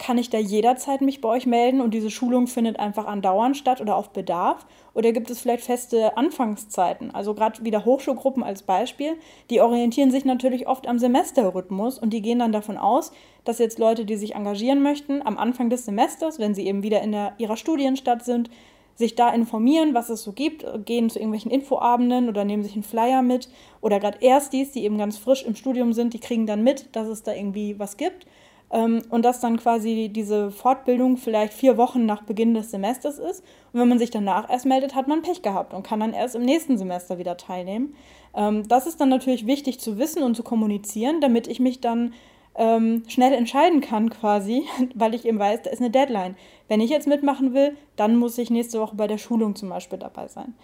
kann 0.00 0.16
ich 0.16 0.30
da 0.30 0.38
jederzeit 0.38 1.02
mich 1.02 1.20
bei 1.20 1.28
euch 1.28 1.46
melden 1.46 1.82
und 1.82 1.92
diese 1.92 2.10
Schulung 2.10 2.46
findet 2.46 2.80
einfach 2.80 3.06
andauernd 3.06 3.54
statt 3.56 3.82
oder 3.82 3.96
auf 3.96 4.10
Bedarf? 4.10 4.66
Oder 4.94 5.12
gibt 5.12 5.30
es 5.30 5.40
vielleicht 5.40 5.62
feste 5.62 6.16
Anfangszeiten? 6.16 7.14
Also 7.14 7.34
gerade 7.34 7.62
wieder 7.64 7.84
Hochschulgruppen 7.84 8.42
als 8.42 8.62
Beispiel, 8.62 9.12
die 9.50 9.60
orientieren 9.60 10.10
sich 10.10 10.24
natürlich 10.24 10.66
oft 10.66 10.88
am 10.88 10.98
Semesterrhythmus 10.98 11.98
und 11.98 12.14
die 12.14 12.22
gehen 12.22 12.38
dann 12.38 12.50
davon 12.50 12.78
aus, 12.78 13.12
dass 13.44 13.58
jetzt 13.58 13.78
Leute, 13.78 14.06
die 14.06 14.16
sich 14.16 14.34
engagieren 14.34 14.82
möchten, 14.82 15.20
am 15.24 15.36
Anfang 15.36 15.68
des 15.68 15.84
Semesters, 15.84 16.38
wenn 16.38 16.54
sie 16.54 16.66
eben 16.66 16.82
wieder 16.82 17.02
in 17.02 17.12
der, 17.12 17.34
ihrer 17.36 17.58
Studienstadt 17.58 18.24
sind, 18.24 18.48
sich 18.96 19.16
da 19.16 19.28
informieren, 19.30 19.92
was 19.92 20.08
es 20.08 20.22
so 20.22 20.32
gibt, 20.32 20.64
gehen 20.86 21.10
zu 21.10 21.18
irgendwelchen 21.18 21.50
Infoabenden 21.50 22.28
oder 22.28 22.44
nehmen 22.44 22.62
sich 22.62 22.72
einen 22.72 22.82
Flyer 22.82 23.22
mit. 23.22 23.48
Oder 23.80 24.00
gerade 24.00 24.22
Erstis, 24.22 24.72
die 24.72 24.84
eben 24.84 24.98
ganz 24.98 25.18
frisch 25.18 25.42
im 25.44 25.54
Studium 25.54 25.92
sind, 25.92 26.14
die 26.14 26.20
kriegen 26.20 26.46
dann 26.46 26.64
mit, 26.64 26.94
dass 26.96 27.06
es 27.06 27.22
da 27.22 27.34
irgendwie 27.34 27.78
was 27.78 27.96
gibt. 27.96 28.26
Ähm, 28.72 29.02
und 29.10 29.24
dass 29.24 29.40
dann 29.40 29.56
quasi 29.56 30.10
diese 30.12 30.50
Fortbildung 30.50 31.16
vielleicht 31.16 31.52
vier 31.52 31.76
Wochen 31.76 32.06
nach 32.06 32.22
Beginn 32.22 32.54
des 32.54 32.70
Semesters 32.70 33.18
ist. 33.18 33.42
Und 33.72 33.80
wenn 33.80 33.88
man 33.88 33.98
sich 33.98 34.10
danach 34.10 34.48
erst 34.48 34.66
meldet, 34.66 34.94
hat 34.94 35.08
man 35.08 35.22
Pech 35.22 35.42
gehabt 35.42 35.74
und 35.74 35.82
kann 35.82 36.00
dann 36.00 36.12
erst 36.12 36.36
im 36.36 36.42
nächsten 36.42 36.78
Semester 36.78 37.18
wieder 37.18 37.36
teilnehmen. 37.36 37.94
Ähm, 38.34 38.68
das 38.68 38.86
ist 38.86 39.00
dann 39.00 39.08
natürlich 39.08 39.46
wichtig 39.46 39.80
zu 39.80 39.98
wissen 39.98 40.22
und 40.22 40.36
zu 40.36 40.42
kommunizieren, 40.42 41.20
damit 41.20 41.48
ich 41.48 41.58
mich 41.58 41.80
dann 41.80 42.14
ähm, 42.54 43.02
schnell 43.08 43.32
entscheiden 43.32 43.80
kann 43.80 44.10
quasi, 44.10 44.64
weil 44.94 45.14
ich 45.14 45.24
eben 45.24 45.38
weiß, 45.38 45.62
da 45.62 45.70
ist 45.70 45.80
eine 45.80 45.90
Deadline. 45.90 46.36
Wenn 46.68 46.80
ich 46.80 46.90
jetzt 46.90 47.08
mitmachen 47.08 47.54
will, 47.54 47.76
dann 47.96 48.16
muss 48.16 48.38
ich 48.38 48.50
nächste 48.50 48.80
Woche 48.80 48.94
bei 48.94 49.08
der 49.08 49.18
Schulung 49.18 49.56
zum 49.56 49.68
Beispiel 49.68 49.98
dabei 49.98 50.28
sein. 50.28 50.54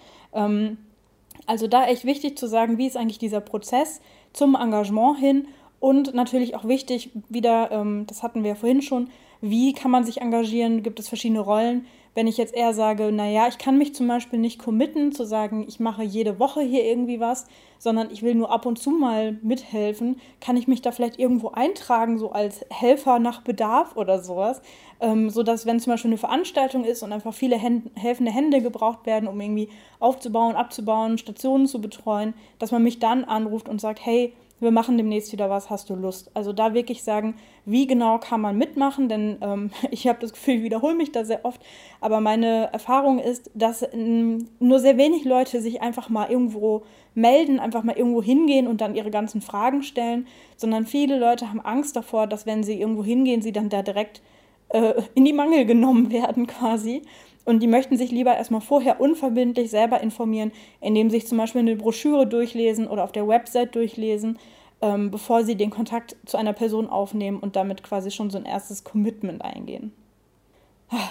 Also 1.47 1.67
da 1.67 1.87
echt 1.87 2.05
wichtig 2.05 2.39
zu 2.39 2.47
sagen, 2.47 2.79
wie 2.79 2.87
ist 2.87 2.97
eigentlich 2.97 3.19
dieser 3.19 3.41
Prozess 3.41 4.01
zum 4.33 4.55
Engagement 4.55 5.19
hin 5.19 5.49
und 5.81 6.15
natürlich 6.15 6.55
auch 6.55 6.65
wichtig, 6.65 7.11
wieder, 7.29 7.71
ähm, 7.71 8.05
das 8.07 8.23
hatten 8.23 8.43
wir 8.43 8.51
ja 8.51 8.55
vorhin 8.55 8.83
schon, 8.83 9.09
wie 9.41 9.73
kann 9.73 9.91
man 9.91 10.05
sich 10.05 10.21
engagieren? 10.21 10.83
Gibt 10.83 10.99
es 10.99 11.09
verschiedene 11.09 11.41
Rollen? 11.41 11.87
Wenn 12.15 12.27
ich 12.27 12.39
jetzt 12.39 12.55
eher 12.55 12.73
sage, 12.73 13.13
naja, 13.13 13.47
ich 13.47 13.59
kann 13.59 13.77
mich 13.77 13.95
zum 13.95 14.09
Beispiel 14.09 14.39
nicht 14.39 14.59
committen, 14.59 15.13
zu 15.13 15.27
sagen, 15.27 15.67
ich 15.69 15.81
mache 15.81 16.03
jede 16.03 16.39
Woche 16.39 16.63
hier 16.63 16.83
irgendwie 16.83 17.21
was, 17.21 17.47
sondern 17.79 18.11
ich 18.11 18.23
will 18.23 18.35
nur 18.35 18.51
ab 18.51 18.65
und 18.65 18.79
zu 18.79 18.89
mal 18.89 19.39
mithelfen, 19.43 20.19
kann 20.41 20.57
ich 20.57 20.67
mich 20.67 20.81
da 20.81 20.93
vielleicht 20.93 21.19
irgendwo 21.19 21.51
eintragen, 21.51 22.17
so 22.17 22.31
als 22.33 22.65
Helfer 22.71 23.19
nach 23.19 23.43
Bedarf 23.43 23.97
oder 23.97 24.23
sowas, 24.23 24.63
ähm, 25.01 25.29
sodass, 25.29 25.67
wenn 25.67 25.79
zum 25.79 25.93
Beispiel 25.93 26.09
eine 26.09 26.17
Veranstaltung 26.17 26.85
ist 26.85 27.03
und 27.03 27.13
einfach 27.13 27.35
viele 27.35 27.59
Hände, 27.59 27.91
helfende 27.95 28.33
Hände 28.33 28.63
gebraucht 28.63 29.05
werden, 29.05 29.29
um 29.29 29.39
irgendwie 29.39 29.69
aufzubauen, 30.01 30.57
abzubauen, 30.57 31.19
Stationen 31.19 31.67
zu 31.67 31.83
betreuen, 31.83 32.33
dass 32.59 32.73
man 32.73 32.83
mich 32.83 32.99
dann 32.99 33.25
anruft 33.25 33.69
und 33.69 33.79
sagt, 33.79 34.05
hey, 34.07 34.33
wir 34.59 34.71
machen 34.71 34.97
demnächst 34.97 35.33
wieder 35.33 35.51
was, 35.51 35.69
hast 35.69 35.91
du 35.91 35.95
Lust? 35.95 36.31
Also 36.35 36.53
da 36.53 36.73
wirklich 36.73 37.03
sagen, 37.03 37.35
wie 37.67 37.87
genau 37.87 38.19
kann 38.19 38.41
man 38.41 38.57
mitmachen, 38.57 39.09
denn 39.09 39.37
ähm, 39.41 39.71
ich 39.91 40.09
habe 40.09 40.19
das 40.21 40.33
Gefühl, 40.33 40.55
ich 40.55 40.63
wiederhole 40.63 40.95
mich 40.95 41.13
da 41.13 41.25
sehr 41.25 41.45
oft, 41.45 41.61
aber 42.01 42.21
meine 42.21 42.73
Erfahrung 42.73 43.19
ist, 43.19 43.51
dass 43.55 43.85
ähm, 43.93 44.49
nur 44.59 44.79
sehr 44.79 44.97
wenig 44.97 45.25
Leute 45.25 45.61
sich 45.61 45.83
einfach 45.83 46.09
mal 46.09 46.31
irgendwo 46.31 46.85
melden, 47.15 47.61
einfach 47.61 47.83
mal 47.83 47.97
irgendwo 47.97 48.23
hingehen 48.23 48.67
und 48.67 48.81
dann 48.81 48.95
ihre 48.95 49.11
ganzen 49.11 49.41
Fragen 49.41 49.83
stellen, 49.83 50.27
sondern 50.57 50.87
viele 50.87 51.19
Leute 51.19 51.49
haben 51.49 51.61
Angst 51.61 51.97
davor, 51.97 52.27
dass 52.27 52.47
wenn 52.47 52.63
sie 52.63 52.81
irgendwo 52.81 53.05
hingehen, 53.05 53.43
sie 53.43 53.53
dann 53.53 53.69
da 53.69 53.83
direkt 53.83 54.23
äh, 54.69 54.95
in 55.15 55.25
die 55.25 55.33
Mangel 55.33 55.65
genommen 55.67 56.11
werden 56.13 56.47
quasi. 56.47 57.03
Und 57.47 57.63
die 57.63 57.69
möchten 57.69 57.97
sich 57.97 58.11
lieber 58.11 58.37
erstmal 58.37 58.61
vorher 58.61 59.01
unverbindlich 59.01 59.71
selber 59.71 60.01
informieren, 60.01 60.53
indem 60.81 61.09
sie 61.09 61.17
sich 61.17 61.29
zum 61.29 61.39
Beispiel 61.39 61.63
eine 61.63 61.77
Broschüre 61.77 62.27
durchlesen 62.27 62.89
oder 62.89 63.05
auf 63.05 63.13
der 63.13 63.27
Website 63.27 63.75
durchlesen, 63.75 64.39
ähm, 64.83 65.11
bevor 65.11 65.45
sie 65.45 65.55
den 65.55 65.71
Kontakt 65.71 66.17
zu 66.27 66.37
einer 66.37 66.53
Person 66.53 66.89
aufnehmen 66.89 67.39
und 67.39 67.57
damit 67.57 67.83
quasi 67.83 68.11
schon 68.11 68.31
so 68.31 68.37
ein 68.37 68.45
erstes 68.45 68.85
Commitment 68.85 69.43
eingehen. 69.43 69.93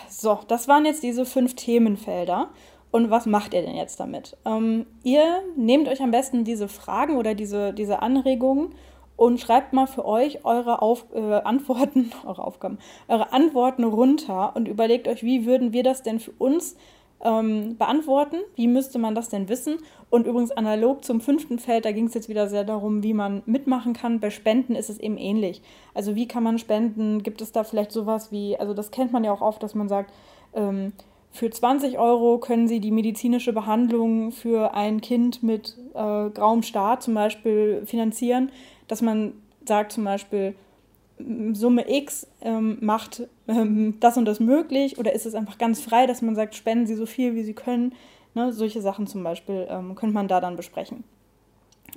So, 0.09 0.39
das 0.47 0.67
waren 0.67 0.85
jetzt 0.85 1.03
diese 1.03 1.25
fünf 1.25 1.55
Themenfelder. 1.55 2.49
Und 2.91 3.09
was 3.09 3.25
macht 3.25 3.53
ihr 3.53 3.61
denn 3.61 3.75
jetzt 3.75 3.99
damit? 3.99 4.37
Ähm, 4.45 4.85
ihr 5.03 5.41
nehmt 5.57 5.89
euch 5.89 6.01
am 6.01 6.11
besten 6.11 6.45
diese 6.45 6.69
Fragen 6.69 7.17
oder 7.17 7.35
diese, 7.35 7.73
diese 7.73 8.01
Anregungen 8.01 8.73
und 9.17 9.39
schreibt 9.39 9.73
mal 9.73 9.87
für 9.87 10.05
euch 10.05 10.43
eure 10.45 10.81
Auf 10.81 11.05
äh, 11.13 11.19
Antworten, 11.19 12.11
eure 12.25 12.43
Aufgaben, 12.43 12.79
eure 13.07 13.33
Antworten 13.33 13.83
runter 13.83 14.55
und 14.55 14.67
überlegt 14.67 15.07
euch, 15.07 15.23
wie 15.23 15.45
würden 15.45 15.73
wir 15.73 15.83
das 15.83 16.03
denn 16.03 16.19
für 16.19 16.33
uns 16.37 16.75
ähm, 17.21 17.77
beantworten? 17.77 18.37
Wie 18.55 18.67
müsste 18.67 18.99
man 18.99 19.15
das 19.15 19.29
denn 19.29 19.49
wissen? 19.49 19.77
Und 20.09 20.27
übrigens 20.27 20.51
analog 20.51 21.03
zum 21.03 21.21
fünften 21.21 21.59
Feld, 21.59 21.85
da 21.85 21.91
ging 21.91 22.07
es 22.07 22.13
jetzt 22.13 22.29
wieder 22.29 22.47
sehr 22.47 22.63
darum, 22.63 23.03
wie 23.03 23.13
man 23.13 23.41
mitmachen 23.45 23.93
kann. 23.93 24.19
Bei 24.19 24.29
Spenden 24.29 24.75
ist 24.75 24.89
es 24.89 24.99
eben 24.99 25.17
ähnlich. 25.17 25.61
Also 25.93 26.15
wie 26.15 26.27
kann 26.27 26.43
man 26.43 26.59
spenden? 26.59 27.23
Gibt 27.23 27.41
es 27.41 27.51
da 27.51 27.63
vielleicht 27.63 27.91
sowas 27.91 28.31
wie, 28.31 28.57
also 28.57 28.73
das 28.73 28.91
kennt 28.91 29.11
man 29.11 29.23
ja 29.23 29.31
auch 29.31 29.41
oft, 29.41 29.63
dass 29.63 29.75
man 29.75 29.87
sagt, 29.87 30.13
ähm, 30.53 30.93
für 31.35 31.49
20 31.49 31.99
Euro 31.99 32.39
können 32.39 32.67
Sie 32.67 32.79
die 32.79 32.91
medizinische 32.91 33.53
Behandlung 33.53 34.31
für 34.31 34.73
ein 34.73 35.01
Kind 35.01 35.43
mit 35.43 35.77
äh, 35.93 36.29
grauem 36.29 36.63
Star 36.63 36.99
zum 36.99 37.13
Beispiel 37.13 37.83
finanzieren 37.85 38.51
dass 38.87 39.01
man 39.01 39.33
sagt 39.67 39.91
zum 39.91 40.03
Beispiel, 40.03 40.55
Summe 41.53 41.89
X 41.89 42.27
ähm, 42.41 42.77
macht 42.81 43.23
ähm, 43.47 43.97
das 44.01 44.17
und 44.17 44.25
das 44.25 44.41
möglich 44.41 44.97
oder 44.99 45.13
ist 45.13 45.25
es 45.25 45.33
einfach 45.33 45.57
ganz 45.57 45.79
frei, 45.79 46.07
dass 46.07 46.21
man 46.21 46.35
sagt, 46.35 46.55
spenden 46.55 46.87
Sie 46.87 46.95
so 46.95 47.05
viel, 47.05 47.35
wie 47.35 47.43
Sie 47.43 47.53
können. 47.53 47.93
Ne? 48.33 48.51
Solche 48.51 48.81
Sachen 48.81 49.07
zum 49.07 49.23
Beispiel 49.23 49.65
ähm, 49.69 49.95
könnte 49.95 50.13
man 50.13 50.27
da 50.27 50.41
dann 50.41 50.57
besprechen. 50.57 51.05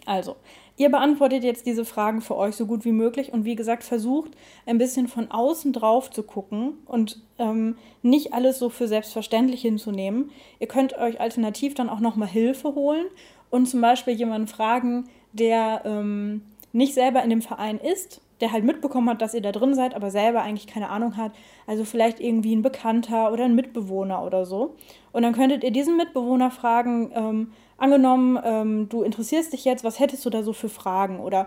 Also, 0.07 0.37
ihr 0.77 0.91
beantwortet 0.91 1.45
jetzt 1.45 1.67
diese 1.67 1.85
Fragen 1.85 2.21
für 2.21 2.37
euch 2.37 2.57
so 2.57 2.67
gut 2.67 2.85
wie 2.85 2.93
möglich 2.93 3.33
und 3.33 3.45
wie 3.45 3.57
gesagt, 3.57 3.85
versucht 3.85 4.33
ein 4.67 4.79
bisschen 4.79 5.09
von 5.09 5.31
außen 5.31 5.73
drauf 5.73 6.11
zu 6.11 6.23
gucken 6.23 6.75
und 6.87 7.21
ähm, 7.39 7.77
nicht 8.03 8.33
alles 8.33 8.59
so 8.59 8.71
für 8.71 8.89
selbstverständlich 8.89 9.63
hinzunehmen. 9.63 10.31
Ihr 10.61 10.69
könnt 10.69 10.97
euch 10.97 11.21
alternativ 11.21 11.75
dann 11.75 11.91
auch 11.91 12.01
nochmal 12.01 12.29
Hilfe 12.29 12.75
holen 12.75 13.07
und 13.51 13.67
zum 13.67 13.81
Beispiel 13.81 14.15
jemanden 14.15 14.49
fragen, 14.49 15.09
der 15.33 15.83
ähm, 15.85 16.43
nicht 16.73 16.95
selber 16.95 17.23
in 17.23 17.31
dem 17.31 17.43
Verein 17.43 17.79
ist, 17.79 18.21
der 18.41 18.53
halt 18.53 18.65
mitbekommen 18.65 19.11
hat, 19.11 19.21
dass 19.21 19.35
ihr 19.35 19.41
da 19.41 19.53
drin 19.53 19.75
seid, 19.75 19.95
aber 19.95 20.11
selber 20.11 20.43
eigentlich 20.43 20.67
keine 20.67 20.91
Ahnung 20.91 21.17
hat. 21.17 21.33
Also 21.67 21.85
vielleicht 21.85 22.21
irgendwie 22.21 22.55
ein 22.55 22.63
Bekannter 22.63 23.33
oder 23.33 23.45
ein 23.45 23.55
Mitbewohner 23.55 24.25
oder 24.25 24.47
so. 24.47 24.77
Und 25.13 25.23
dann 25.23 25.33
könntet 25.33 25.65
ihr 25.65 25.73
diesen 25.73 25.97
Mitbewohner 25.97 26.51
fragen, 26.51 27.11
ähm, 27.15 27.53
angenommen, 27.79 28.39
ähm, 28.45 28.89
du 28.89 29.03
interessierst 29.03 29.53
dich 29.53 29.65
jetzt, 29.65 29.85
was 29.85 29.99
hättest 29.99 30.25
du 30.27 30.31
da 30.31 30.43
so 30.43 30.53
für 30.53 30.69
Fragen? 30.69 31.21
Oder 31.21 31.47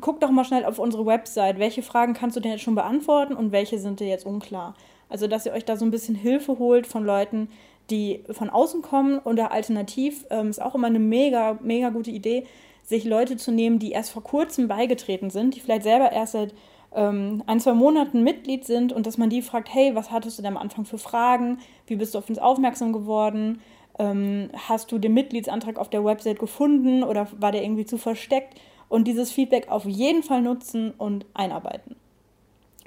guck 0.00 0.20
doch 0.20 0.30
mal 0.30 0.44
schnell 0.44 0.64
auf 0.64 0.78
unsere 0.78 1.04
Website, 1.04 1.58
welche 1.58 1.82
Fragen 1.82 2.14
kannst 2.14 2.36
du 2.36 2.40
denn 2.40 2.52
jetzt 2.52 2.62
schon 2.62 2.74
beantworten 2.74 3.34
und 3.34 3.52
welche 3.52 3.78
sind 3.78 4.00
dir 4.00 4.08
jetzt 4.08 4.24
unklar? 4.24 4.74
Also, 5.08 5.26
dass 5.26 5.44
ihr 5.44 5.52
euch 5.52 5.66
da 5.66 5.76
so 5.76 5.84
ein 5.84 5.90
bisschen 5.90 6.14
Hilfe 6.14 6.58
holt 6.58 6.86
von 6.86 7.04
Leuten, 7.04 7.48
die 7.90 8.24
von 8.30 8.48
außen 8.48 8.80
kommen 8.80 9.18
oder 9.18 9.52
alternativ 9.52 10.24
ähm, 10.30 10.48
ist 10.48 10.62
auch 10.62 10.74
immer 10.74 10.86
eine 10.86 10.98
mega, 10.98 11.58
mega 11.62 11.90
gute 11.90 12.10
Idee, 12.10 12.46
sich 12.84 13.04
Leute 13.04 13.36
zu 13.36 13.52
nehmen, 13.52 13.78
die 13.78 13.92
erst 13.92 14.10
vor 14.10 14.22
kurzem 14.22 14.68
beigetreten 14.68 15.30
sind, 15.30 15.54
die 15.54 15.60
vielleicht 15.60 15.82
selber 15.82 16.10
erst 16.12 16.32
seit 16.32 16.54
ähm, 16.94 17.42
ein, 17.46 17.60
zwei 17.60 17.74
Monaten 17.74 18.22
Mitglied 18.22 18.64
sind 18.64 18.92
und 18.92 19.06
dass 19.06 19.18
man 19.18 19.30
die 19.30 19.42
fragt, 19.42 19.72
hey, 19.72 19.94
was 19.94 20.10
hattest 20.10 20.38
du 20.38 20.42
denn 20.42 20.56
am 20.56 20.62
Anfang 20.62 20.84
für 20.84 20.98
Fragen? 20.98 21.58
Wie 21.86 21.96
bist 21.96 22.14
du 22.14 22.18
auf 22.18 22.28
uns 22.28 22.38
aufmerksam 22.38 22.92
geworden? 22.92 23.60
Ähm, 23.98 24.50
hast 24.68 24.90
du 24.92 24.98
den 24.98 25.14
Mitgliedsantrag 25.14 25.78
auf 25.78 25.90
der 25.90 26.04
Website 26.04 26.38
gefunden 26.38 27.02
oder 27.02 27.28
war 27.38 27.52
der 27.52 27.62
irgendwie 27.62 27.84
zu 27.84 27.98
versteckt? 27.98 28.60
Und 28.88 29.08
dieses 29.08 29.32
Feedback 29.32 29.68
auf 29.68 29.84
jeden 29.84 30.22
Fall 30.22 30.42
nutzen 30.42 30.92
und 30.92 31.24
einarbeiten. 31.34 31.96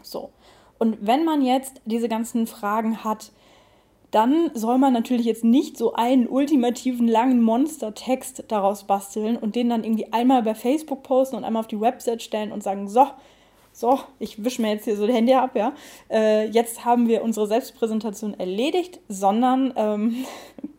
So. 0.04 0.30
Und 0.78 0.98
wenn 1.02 1.26
man 1.26 1.42
jetzt 1.42 1.82
diese 1.86 2.10
ganzen 2.10 2.48
Fragen 2.48 3.04
hat, 3.04 3.32
dann 4.12 4.52
soll 4.54 4.78
man 4.78 4.94
natürlich 4.94 5.26
jetzt 5.26 5.44
nicht 5.44 5.78
so 5.78 5.94
einen 5.94 6.28
ultimativen 6.28 7.08
langen 7.08 7.42
Monstertext 7.42 8.46
daraus 8.48 8.86
basteln 8.86 9.36
und 9.36 9.56
den 9.56 9.70
dann 9.70 9.84
irgendwie 9.84 10.14
einmal 10.14 10.44
bei 10.44 10.56
Facebook 10.56 11.04
posten 11.04 11.36
und 11.36 11.44
einmal 11.44 11.62
auf 11.62 11.68
die 11.68 11.82
Website 11.82 12.22
stellen 12.22 12.52
und 12.52 12.64
sagen, 12.64 12.88
so, 12.88 13.08
so, 13.76 14.00
ich 14.20 14.42
wische 14.42 14.62
mir 14.62 14.70
jetzt 14.70 14.86
hier 14.86 14.96
so 14.96 15.06
die 15.06 15.12
Hände 15.12 15.38
ab, 15.38 15.52
ja. 15.54 15.74
Äh, 16.10 16.48
jetzt 16.48 16.86
haben 16.86 17.10
wir 17.10 17.22
unsere 17.22 17.46
Selbstpräsentation 17.46 18.34
erledigt, 18.40 19.02
sondern 19.10 19.74
ähm, 19.76 20.26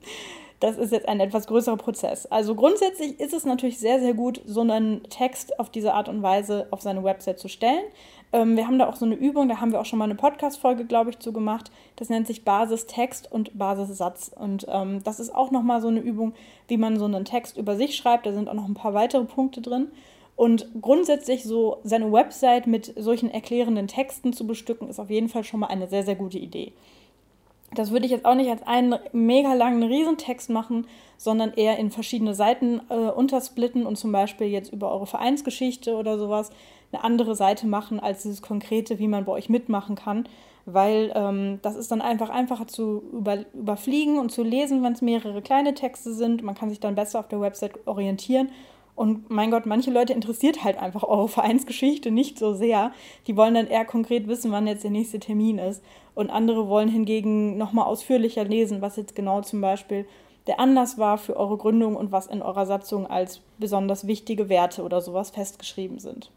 das 0.61 0.79
ist 0.79 0.93
jetzt 0.93 1.07
ein 1.07 1.21
etwas 1.21 1.47
größerer 1.47 1.77
Prozess. 1.77 2.25
Also 2.25 2.55
grundsätzlich 2.55 3.21
ist 3.21 3.35
es 3.35 3.45
natürlich 3.45 3.79
sehr, 3.79 4.01
sehr 4.01 4.15
gut, 4.15 4.41
so 4.47 4.63
einen 4.63 5.03
Text 5.11 5.61
auf 5.61 5.69
diese 5.69 5.93
Art 5.93 6.09
und 6.09 6.23
Weise 6.23 6.69
auf 6.71 6.81
seine 6.81 7.05
Website 7.05 7.39
zu 7.39 7.49
stellen. 7.49 7.85
Ähm, 8.33 8.57
wir 8.57 8.67
haben 8.67 8.79
da 8.79 8.89
auch 8.89 8.97
so 8.97 9.05
eine 9.05 9.15
Übung, 9.15 9.51
da 9.51 9.61
haben 9.61 9.73
wir 9.73 9.81
auch 9.83 9.85
schon 9.85 9.99
mal 9.99 10.07
eine 10.07 10.15
Podcast-Folge, 10.15 10.87
glaube 10.87 11.11
ich, 11.11 11.19
zu 11.19 11.35
gemacht. 11.35 11.71
Das 11.97 12.09
nennt 12.09 12.27
sich 12.27 12.47
Basistext 12.47 13.31
und 13.31 13.59
Basissatz. 13.59 14.31
Und 14.35 14.65
ähm, 14.71 15.03
das 15.05 15.21
ist 15.21 15.35
auch 15.35 15.51
nochmal 15.51 15.83
so 15.83 15.89
eine 15.89 16.01
Übung, 16.01 16.33
wie 16.67 16.79
man 16.79 16.99
so 16.99 17.05
einen 17.05 17.27
Text 17.27 17.59
über 17.59 17.77
sich 17.77 17.95
schreibt. 17.95 18.25
Da 18.25 18.33
sind 18.33 18.49
auch 18.49 18.55
noch 18.55 18.67
ein 18.67 18.75
paar 18.75 18.95
weitere 18.95 19.25
Punkte 19.25 19.61
drin. 19.61 19.89
Und 20.37 20.68
grundsätzlich 20.83 21.44
so 21.44 21.79
seine 21.83 22.12
Website 22.12 22.66
mit 22.66 22.92
solchen 22.96 23.31
erklärenden 23.31 23.88
Texten 23.88 24.35
zu 24.35 24.46
bestücken, 24.46 24.88
ist 24.88 25.01
auf 25.01 25.11
jeden 25.11 25.31
Fall 25.31 25.44
schon 25.44 25.61
mal 25.61 25.68
eine 25.68 25.88
sehr, 25.88 26.05
sehr 26.05 26.14
gute 26.14 26.38
Idee. 26.38 26.72
Das 27.75 27.90
würde 27.90 28.07
ich 28.07 28.12
jetzt 28.12 28.27
auch 28.27 28.35
nicht 28.35 28.51
als 28.51 28.62
einen 28.66 28.96
mega 29.12 29.55
langen 29.55 29.83
Riesentext 29.83 30.51
machen, 30.51 30.87
sondern 31.16 31.55
eher 31.55 31.79
in 31.79 31.90
verschiedene 31.90 32.35
Seiten 32.35 32.81
äh, 32.90 32.94
untersplitten 32.94 33.87
und 33.87 33.96
zum 33.96 34.12
Beispiel 34.12 34.46
jetzt 34.46 34.72
über 34.72 34.92
eure 34.92 35.07
Vereinsgeschichte 35.07 35.96
oder 35.96 36.18
sowas 36.18 36.51
eine 36.92 37.03
andere 37.03 37.35
Seite 37.35 37.66
machen 37.66 37.99
als 37.99 38.22
dieses 38.22 38.42
konkrete, 38.42 38.99
wie 38.99 39.09
man 39.09 39.25
bei 39.25 39.33
euch 39.33 39.49
mitmachen 39.49 39.96
kann, 39.96 40.29
weil 40.64 41.12
ähm, 41.14 41.59
das 41.62 41.75
ist 41.77 41.90
dann 41.90 42.03
einfach 42.03 42.29
einfacher 42.29 42.68
zu 42.68 43.03
über, 43.12 43.38
überfliegen 43.55 44.18
und 44.18 44.31
zu 44.31 44.42
lesen, 44.42 44.83
wenn 44.85 44.92
es 44.92 45.03
mehrere 45.03 45.42
kleine 45.42 45.75
Texte 45.75 46.12
sind. 46.12 46.42
Man 46.42 46.55
kann 46.55 46.68
sich 46.70 46.81
dann 46.81 46.94
besser 46.94 47.18
auf 47.18 47.29
der 47.29 47.40
Website 47.40 47.87
orientieren 47.87 48.51
und 48.97 49.31
mein 49.31 49.51
Gott, 49.51 49.67
manche 49.67 49.91
Leute 49.91 50.15
interessiert 50.15 50.65
halt 50.65 50.79
einfach 50.79 51.05
eure 51.05 51.29
Vereinsgeschichte 51.39 52.11
nicht 52.11 52.39
so 52.39 52.55
sehr. 52.55 52.93
Die 53.27 53.37
wollen 53.37 53.55
dann 53.55 53.69
eher 53.69 53.85
konkret 53.85 54.27
wissen, 54.27 54.51
wann 54.51 54.67
jetzt 54.67 54.83
der 54.83 54.91
nächste 54.91 55.21
Termin 55.21 55.59
ist. 55.59 55.85
Und 56.15 56.31
andere 56.31 56.69
wollen 56.69 56.89
hingegen 56.89 57.59
nochmal 57.59 57.85
ausführlicher 57.85 58.43
lesen, 58.45 58.81
was 58.81 58.97
jetzt 58.97 59.15
genau 59.15 59.43
zum 59.43 59.61
Beispiel 59.61 60.07
der 60.47 60.61
Anlass 60.61 60.97
war 60.97 61.19
für 61.19 61.37
eure 61.37 61.59
Gründung 61.59 61.95
und 61.95 62.11
was 62.11 62.27
in 62.27 62.41
eurer 62.41 62.67
Satzung 62.67 63.07
als 63.07 63.43
besonders 63.59 64.07
wichtige 64.07 64.49
Werte 64.49 64.83
oder 64.83 65.01
sowas 65.01 65.31
festgeschrieben 65.31 65.99
sind. 65.99 66.31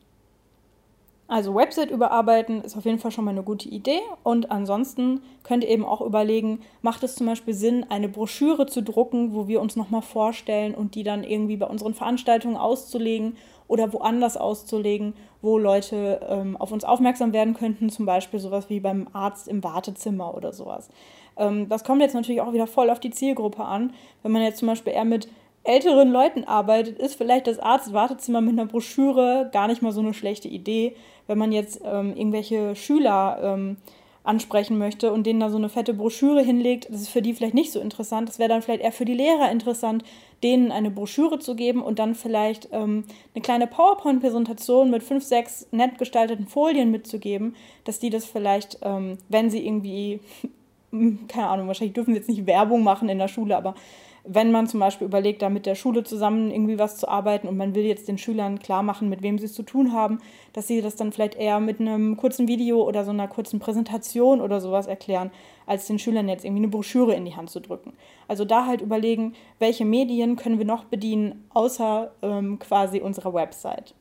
Also 1.30 1.54
Website 1.54 1.92
überarbeiten 1.92 2.64
ist 2.64 2.76
auf 2.76 2.86
jeden 2.86 2.98
Fall 2.98 3.12
schon 3.12 3.24
mal 3.24 3.32
eine 3.32 3.44
gute 3.44 3.70
Idee. 3.70 4.00
Und 4.24 4.50
ansonsten 4.50 5.22
könnt 5.44 5.64
ihr 5.64 5.70
eben 5.70 5.86
auch 5.86 6.02
überlegen, 6.02 6.62
macht 6.82 7.04
es 7.04 7.14
zum 7.14 7.28
Beispiel 7.28 7.54
Sinn, 7.54 7.86
eine 7.88 8.10
Broschüre 8.10 8.66
zu 8.66 8.82
drucken, 8.82 9.36
wo 9.36 9.48
wir 9.48 9.62
uns 9.62 9.76
nochmal 9.76 10.02
vorstellen 10.02 10.74
und 10.74 10.96
die 10.96 11.04
dann 11.04 11.24
irgendwie 11.24 11.56
bei 11.56 11.68
unseren 11.68 11.94
Veranstaltungen 11.94 12.58
auszulegen 12.58 13.38
oder 13.68 13.94
woanders 13.94 14.38
auszulegen, 14.38 15.14
wo 15.44 15.60
Leute 15.60 16.20
ähm, 16.28 16.58
auf 16.58 16.72
uns 16.72 16.84
aufmerksam 16.84 17.32
werden 17.32 17.54
könnten, 17.54 17.92
zum 17.92 18.08
Beispiel 18.08 18.40
sowas 18.40 18.68
wie 18.72 18.80
beim 18.80 19.08
Arzt 19.14 19.48
im 19.48 19.64
Wartezimmer 19.64 20.36
oder 20.36 20.52
sowas. 20.52 20.90
Ähm, 21.38 21.70
das 21.70 21.84
kommt 21.84 22.02
jetzt 22.02 22.16
natürlich 22.16 22.42
auch 22.42 22.54
wieder 22.54 22.66
voll 22.66 22.90
auf 22.90 23.00
die 23.00 23.12
Zielgruppe 23.12 23.64
an. 23.64 23.94
Wenn 24.24 24.32
man 24.32 24.42
jetzt 24.42 24.58
zum 24.58 24.68
Beispiel 24.68 24.94
eher 24.94 25.06
mit 25.06 25.28
älteren 25.64 26.12
Leuten 26.12 26.44
arbeitet, 26.46 27.00
ist 27.00 27.16
vielleicht 27.16 27.48
das 27.48 27.60
Arztwartezimmer 27.60 28.42
mit 28.42 28.54
einer 28.54 28.66
Broschüre 28.66 29.50
gar 29.52 29.68
nicht 29.68 29.82
mal 29.82 29.92
so 29.92 30.02
eine 30.02 30.14
schlechte 30.14 30.48
Idee. 30.48 30.96
Wenn 31.28 31.38
man 31.38 31.52
jetzt 31.52 31.82
ähm, 31.84 32.16
irgendwelche 32.16 32.76
Schüler 32.76 33.40
ähm, 33.42 33.78
ansprechen 34.24 34.78
möchte 34.78 35.12
und 35.12 35.26
denen 35.26 35.40
da 35.40 35.50
so 35.50 35.58
eine 35.58 35.70
fette 35.70 35.94
Broschüre 35.94 36.42
hinlegt, 36.42 36.88
das 36.90 37.02
ist 37.02 37.10
für 37.10 37.22
die 37.22 37.34
vielleicht 37.34 37.54
nicht 37.54 37.72
so 37.72 37.80
interessant. 37.80 38.30
Das 38.30 38.38
wäre 38.38 38.50
dann 38.50 38.62
vielleicht 38.62 38.84
eher 38.84 38.92
für 38.92 39.06
die 39.06 39.14
Lehrer 39.14 39.52
interessant, 39.52 40.04
denen 40.44 40.72
eine 40.72 40.92
Broschüre 40.92 41.40
zu 41.40 41.56
geben 41.56 41.82
und 41.82 42.00
dann 42.00 42.16
vielleicht 42.16 42.70
ähm, 42.72 43.06
eine 43.34 43.42
kleine 43.42 43.68
PowerPoint-Präsentation 43.68 44.90
mit 44.90 45.04
fünf, 45.04 45.24
sechs 45.24 45.68
nett 45.72 45.98
gestalteten 45.98 46.48
Folien 46.48 46.92
mitzugeben, 46.92 47.56
dass 47.86 48.00
die 48.00 48.10
das 48.10 48.26
vielleicht, 48.26 48.80
ähm, 48.84 49.18
wenn 49.30 49.50
sie 49.50 49.66
irgendwie, 49.66 50.20
keine 51.28 51.48
Ahnung, 51.48 51.68
wahrscheinlich 51.68 51.94
dürfen 51.94 52.14
sie 52.14 52.20
jetzt 52.20 52.30
nicht 52.30 52.46
Werbung 52.46 52.84
machen 52.84 53.10
in 53.10 53.20
der 53.20 53.28
Schule, 53.28 53.58
aber 53.58 53.74
wenn 54.24 54.52
man 54.52 54.68
zum 54.68 54.80
Beispiel 54.80 55.08
überlegt, 55.08 55.42
da 55.42 55.50
mit 55.50 55.66
der 55.66 55.76
Schule 55.76 56.04
zusammen 56.04 56.52
irgendwie 56.52 56.80
was 56.80 56.98
zu 56.98 57.08
arbeiten 57.08 57.48
und 57.48 57.58
man 57.58 57.76
will 57.76 57.86
jetzt 57.86 58.08
den 58.08 58.18
Schülern 58.18 58.60
klar 58.60 58.84
machen, 58.84 59.10
mit 59.10 59.22
wem 59.22 59.38
sie 59.38 59.46
es 59.46 59.54
zu 59.54 59.64
tun 59.64 59.94
haben, 59.94 60.20
dass 60.54 60.68
sie 60.68 60.82
das 60.82 60.96
dann 60.96 61.12
vielleicht 61.12 61.36
eher 61.36 61.60
mit 61.60 61.80
einem 61.80 62.18
kurzen 62.18 62.48
Video 62.48 62.82
oder 62.84 63.06
so 63.06 63.12
einer 63.12 63.28
kurzen 63.28 63.60
Präsentation 63.60 64.42
oder 64.42 64.62
sowas 64.62 64.88
erklären, 64.88 65.32
als 65.66 65.88
den 65.88 66.00
Schülern 66.00 66.28
jetzt 66.28 66.46
irgendwie 66.46 66.64
eine 66.64 66.70
Broschüre 66.70 67.14
in 67.14 67.26
die 67.26 67.36
Hand 67.36 67.50
zu 67.50 67.60
drücken. 67.60 67.94
Also 68.28 68.46
da 68.46 68.66
halt 68.66 68.82
überlegen, 68.82 69.34
welche 69.60 69.86
Medien 69.86 70.36
können 70.36 70.58
wir 70.58 70.66
noch 70.66 70.86
bedienen, 70.86 71.46
außer 71.54 72.12
ähm, 72.22 72.60
quasi 72.60 73.02
unserer 73.02 73.34
Website. 73.34 73.94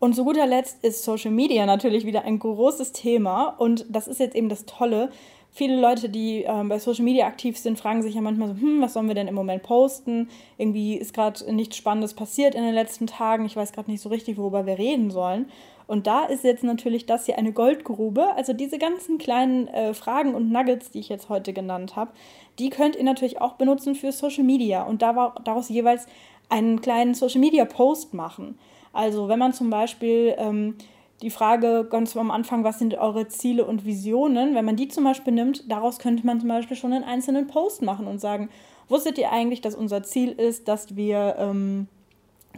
Und 0.00 0.14
zu 0.14 0.24
guter 0.24 0.46
Letzt 0.46 0.82
ist 0.82 1.04
Social 1.04 1.30
Media 1.30 1.66
natürlich 1.66 2.06
wieder 2.06 2.24
ein 2.24 2.38
großes 2.38 2.92
Thema 2.92 3.48
und 3.58 3.84
das 3.90 4.08
ist 4.08 4.18
jetzt 4.18 4.34
eben 4.34 4.48
das 4.48 4.64
Tolle, 4.64 5.10
viele 5.52 5.80
Leute, 5.80 6.08
die 6.08 6.42
ähm, 6.42 6.68
bei 6.68 6.78
Social 6.78 7.04
Media 7.04 7.26
aktiv 7.26 7.58
sind, 7.58 7.78
fragen 7.78 8.02
sich 8.02 8.14
ja 8.14 8.20
manchmal 8.20 8.48
so, 8.48 8.54
hm, 8.54 8.80
was 8.80 8.94
sollen 8.94 9.08
wir 9.08 9.14
denn 9.14 9.28
im 9.28 9.34
Moment 9.34 9.62
posten? 9.62 10.28
Irgendwie 10.58 10.94
ist 10.94 11.14
gerade 11.14 11.52
nichts 11.52 11.76
Spannendes 11.76 12.14
passiert 12.14 12.54
in 12.54 12.62
den 12.62 12.74
letzten 12.74 13.06
Tagen. 13.06 13.46
Ich 13.46 13.56
weiß 13.56 13.72
gerade 13.72 13.90
nicht 13.90 14.00
so 14.00 14.08
richtig, 14.08 14.38
worüber 14.38 14.66
wir 14.66 14.78
reden 14.78 15.10
sollen. 15.10 15.46
Und 15.86 16.06
da 16.06 16.24
ist 16.24 16.44
jetzt 16.44 16.62
natürlich 16.62 17.06
das 17.06 17.26
hier 17.26 17.36
eine 17.36 17.52
Goldgrube. 17.52 18.34
Also 18.36 18.52
diese 18.52 18.78
ganzen 18.78 19.18
kleinen 19.18 19.66
äh, 19.68 19.92
Fragen 19.92 20.36
und 20.36 20.52
Nuggets, 20.52 20.92
die 20.92 21.00
ich 21.00 21.08
jetzt 21.08 21.28
heute 21.28 21.52
genannt 21.52 21.96
habe, 21.96 22.12
die 22.60 22.70
könnt 22.70 22.94
ihr 22.94 23.02
natürlich 23.02 23.40
auch 23.40 23.54
benutzen 23.54 23.96
für 23.96 24.12
Social 24.12 24.44
Media 24.44 24.84
und 24.84 25.02
daraus 25.02 25.68
jeweils 25.68 26.06
einen 26.48 26.80
kleinen 26.80 27.14
Social 27.14 27.40
Media 27.40 27.64
Post 27.64 28.14
machen. 28.14 28.56
Also 28.92 29.28
wenn 29.28 29.38
man 29.38 29.52
zum 29.52 29.70
Beispiel 29.70 30.34
ähm, 30.38 30.76
die 31.22 31.30
Frage 31.30 31.86
ganz 31.88 32.16
am 32.16 32.30
Anfang, 32.30 32.64
was 32.64 32.78
sind 32.78 32.94
eure 32.94 33.28
Ziele 33.28 33.64
und 33.64 33.84
Visionen? 33.84 34.54
Wenn 34.54 34.64
man 34.64 34.76
die 34.76 34.88
zum 34.88 35.04
Beispiel 35.04 35.34
nimmt, 35.34 35.70
daraus 35.70 35.98
könnte 35.98 36.24
man 36.26 36.40
zum 36.40 36.48
Beispiel 36.48 36.76
schon 36.76 36.92
einen 36.92 37.04
einzelnen 37.04 37.46
Post 37.46 37.82
machen 37.82 38.06
und 38.06 38.20
sagen, 38.20 38.48
wusstet 38.88 39.18
ihr 39.18 39.30
eigentlich, 39.30 39.60
dass 39.60 39.74
unser 39.74 40.02
Ziel 40.02 40.30
ist, 40.32 40.66
dass 40.68 40.96
wir 40.96 41.36
ähm, 41.38 41.88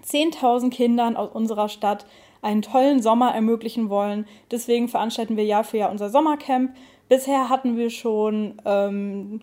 10.000 0.07 0.71
Kindern 0.71 1.17
aus 1.17 1.31
unserer 1.33 1.69
Stadt 1.69 2.07
einen 2.41 2.63
tollen 2.63 3.03
Sommer 3.03 3.35
ermöglichen 3.35 3.89
wollen. 3.89 4.27
Deswegen 4.51 4.89
veranstalten 4.89 5.37
wir 5.37 5.45
Jahr 5.45 5.65
für 5.65 5.79
Jahr 5.79 5.91
unser 5.91 6.11
Sommercamp. 6.11 6.75
Bisher 7.09 7.49
hatten 7.49 7.77
wir 7.77 7.91
schon 7.91 8.55
ähm, 8.65 9.41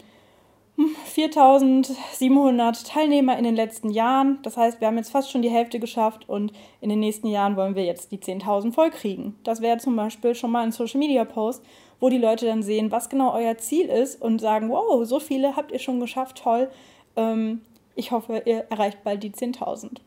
4700 1.06 2.88
Teilnehmer 2.88 3.38
in 3.38 3.44
den 3.44 3.56
letzten 3.56 3.90
Jahren. 3.90 4.40
Das 4.44 4.58
heißt, 4.58 4.80
wir 4.80 4.88
haben 4.88 4.98
jetzt 4.98 5.12
fast 5.12 5.32
schon 5.32 5.42
die 5.42 5.50
Hälfte 5.50 5.80
geschafft 5.80 6.28
und 6.28 6.54
in 6.82 6.90
den 6.90 7.00
nächsten 7.00 7.28
Jahren 7.28 7.56
wollen 7.56 7.76
wir 7.76 7.84
jetzt 7.84 8.12
die 8.12 8.18
10.000 8.18 8.72
voll 8.74 8.90
kriegen. 8.90 9.36
Das 9.44 9.62
wäre 9.62 9.78
zum 9.78 9.96
Beispiel 9.96 10.36
schon 10.36 10.52
mal 10.52 10.64
ein 10.64 10.72
Social 10.72 11.00
Media 11.00 11.26
Post, 11.26 11.64
wo 12.00 12.10
die 12.10 12.18
Leute 12.18 12.46
dann 12.46 12.64
sehen, 12.64 12.92
was 12.92 13.10
genau 13.10 13.34
euer 13.34 13.58
Ziel 13.58 13.88
ist 13.88 14.22
und 14.22 14.40
sagen: 14.40 14.70
Wow, 14.70 15.06
so 15.06 15.20
viele 15.20 15.56
habt 15.56 15.72
ihr 15.72 15.80
schon 15.80 16.00
geschafft, 16.00 16.42
toll. 16.44 16.70
Ähm, 17.16 17.62
ich 17.96 18.12
hoffe, 18.12 18.44
ihr 18.46 18.66
erreicht 18.70 19.04
bald 19.04 19.24
die 19.24 19.32
10.000. 19.32 19.98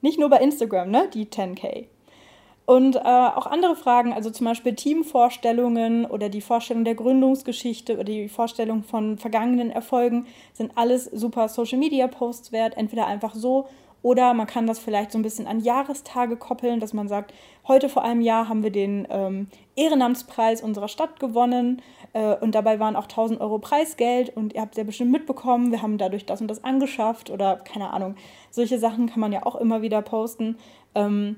Nicht 0.00 0.18
nur 0.18 0.30
bei 0.30 0.38
Instagram, 0.38 0.90
ne? 0.90 1.08
Die 1.12 1.26
10k. 1.26 1.86
Und 2.66 2.96
äh, 2.96 2.98
auch 2.98 3.46
andere 3.46 3.76
Fragen, 3.76 4.12
also 4.12 4.30
zum 4.30 4.44
Beispiel 4.44 4.74
Teamvorstellungen 4.74 6.04
oder 6.04 6.28
die 6.28 6.40
Vorstellung 6.40 6.84
der 6.84 6.96
Gründungsgeschichte 6.96 7.94
oder 7.94 8.04
die 8.04 8.28
Vorstellung 8.28 8.82
von 8.82 9.18
vergangenen 9.18 9.70
Erfolgen, 9.70 10.26
sind 10.52 10.72
alles 10.74 11.04
super 11.04 11.48
Social 11.48 11.78
Media 11.78 12.08
Posts 12.08 12.50
wert. 12.50 12.76
Entweder 12.76 13.06
einfach 13.06 13.36
so 13.36 13.68
oder 14.02 14.34
man 14.34 14.46
kann 14.46 14.66
das 14.66 14.78
vielleicht 14.78 15.10
so 15.10 15.18
ein 15.18 15.22
bisschen 15.22 15.46
an 15.46 15.60
Jahrestage 15.60 16.36
koppeln, 16.36 16.80
dass 16.80 16.92
man 16.92 17.08
sagt, 17.08 17.34
heute 17.66 17.88
vor 17.88 18.04
einem 18.04 18.20
Jahr 18.20 18.48
haben 18.48 18.62
wir 18.62 18.70
den 18.70 19.06
ähm, 19.10 19.48
Ehrenamtspreis 19.74 20.62
unserer 20.62 20.88
Stadt 20.88 21.18
gewonnen 21.18 21.82
äh, 22.12 22.36
und 22.36 22.54
dabei 22.54 22.78
waren 22.78 22.94
auch 22.94 23.04
1000 23.04 23.40
Euro 23.40 23.58
Preisgeld 23.58 24.36
und 24.36 24.54
ihr 24.54 24.60
habt 24.60 24.76
ja 24.76 24.84
bestimmt 24.84 25.10
mitbekommen, 25.10 25.72
wir 25.72 25.82
haben 25.82 25.98
dadurch 25.98 26.24
das 26.24 26.40
und 26.40 26.46
das 26.48 26.62
angeschafft 26.62 27.30
oder 27.30 27.56
keine 27.56 27.92
Ahnung. 27.92 28.14
Solche 28.50 28.78
Sachen 28.78 29.08
kann 29.08 29.20
man 29.20 29.32
ja 29.32 29.44
auch 29.44 29.56
immer 29.56 29.82
wieder 29.82 30.02
posten. 30.02 30.56
Ähm, 30.94 31.36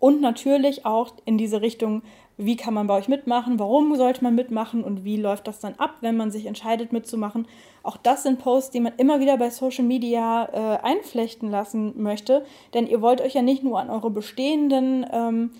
und 0.00 0.20
natürlich 0.20 0.84
auch 0.86 1.12
in 1.26 1.38
diese 1.38 1.60
Richtung, 1.62 2.02
wie 2.38 2.56
kann 2.56 2.72
man 2.72 2.86
bei 2.86 2.94
euch 2.94 3.06
mitmachen, 3.06 3.58
warum 3.58 3.94
sollte 3.96 4.24
man 4.24 4.34
mitmachen 4.34 4.82
und 4.82 5.04
wie 5.04 5.18
läuft 5.18 5.46
das 5.46 5.60
dann 5.60 5.74
ab, 5.76 5.96
wenn 6.00 6.16
man 6.16 6.30
sich 6.30 6.46
entscheidet 6.46 6.92
mitzumachen. 6.92 7.46
Auch 7.82 7.98
das 7.98 8.22
sind 8.22 8.38
Posts, 8.38 8.70
die 8.70 8.80
man 8.80 8.94
immer 8.96 9.20
wieder 9.20 9.36
bei 9.36 9.50
Social 9.50 9.84
Media 9.84 10.48
äh, 10.52 10.82
einflechten 10.82 11.50
lassen 11.50 12.02
möchte, 12.02 12.44
denn 12.72 12.86
ihr 12.86 13.02
wollt 13.02 13.20
euch 13.20 13.34
ja 13.34 13.42
nicht 13.42 13.62
nur 13.62 13.78
an 13.78 13.90
eure 13.90 14.10
bestehenden 14.10 15.04
ähm, 15.12 15.50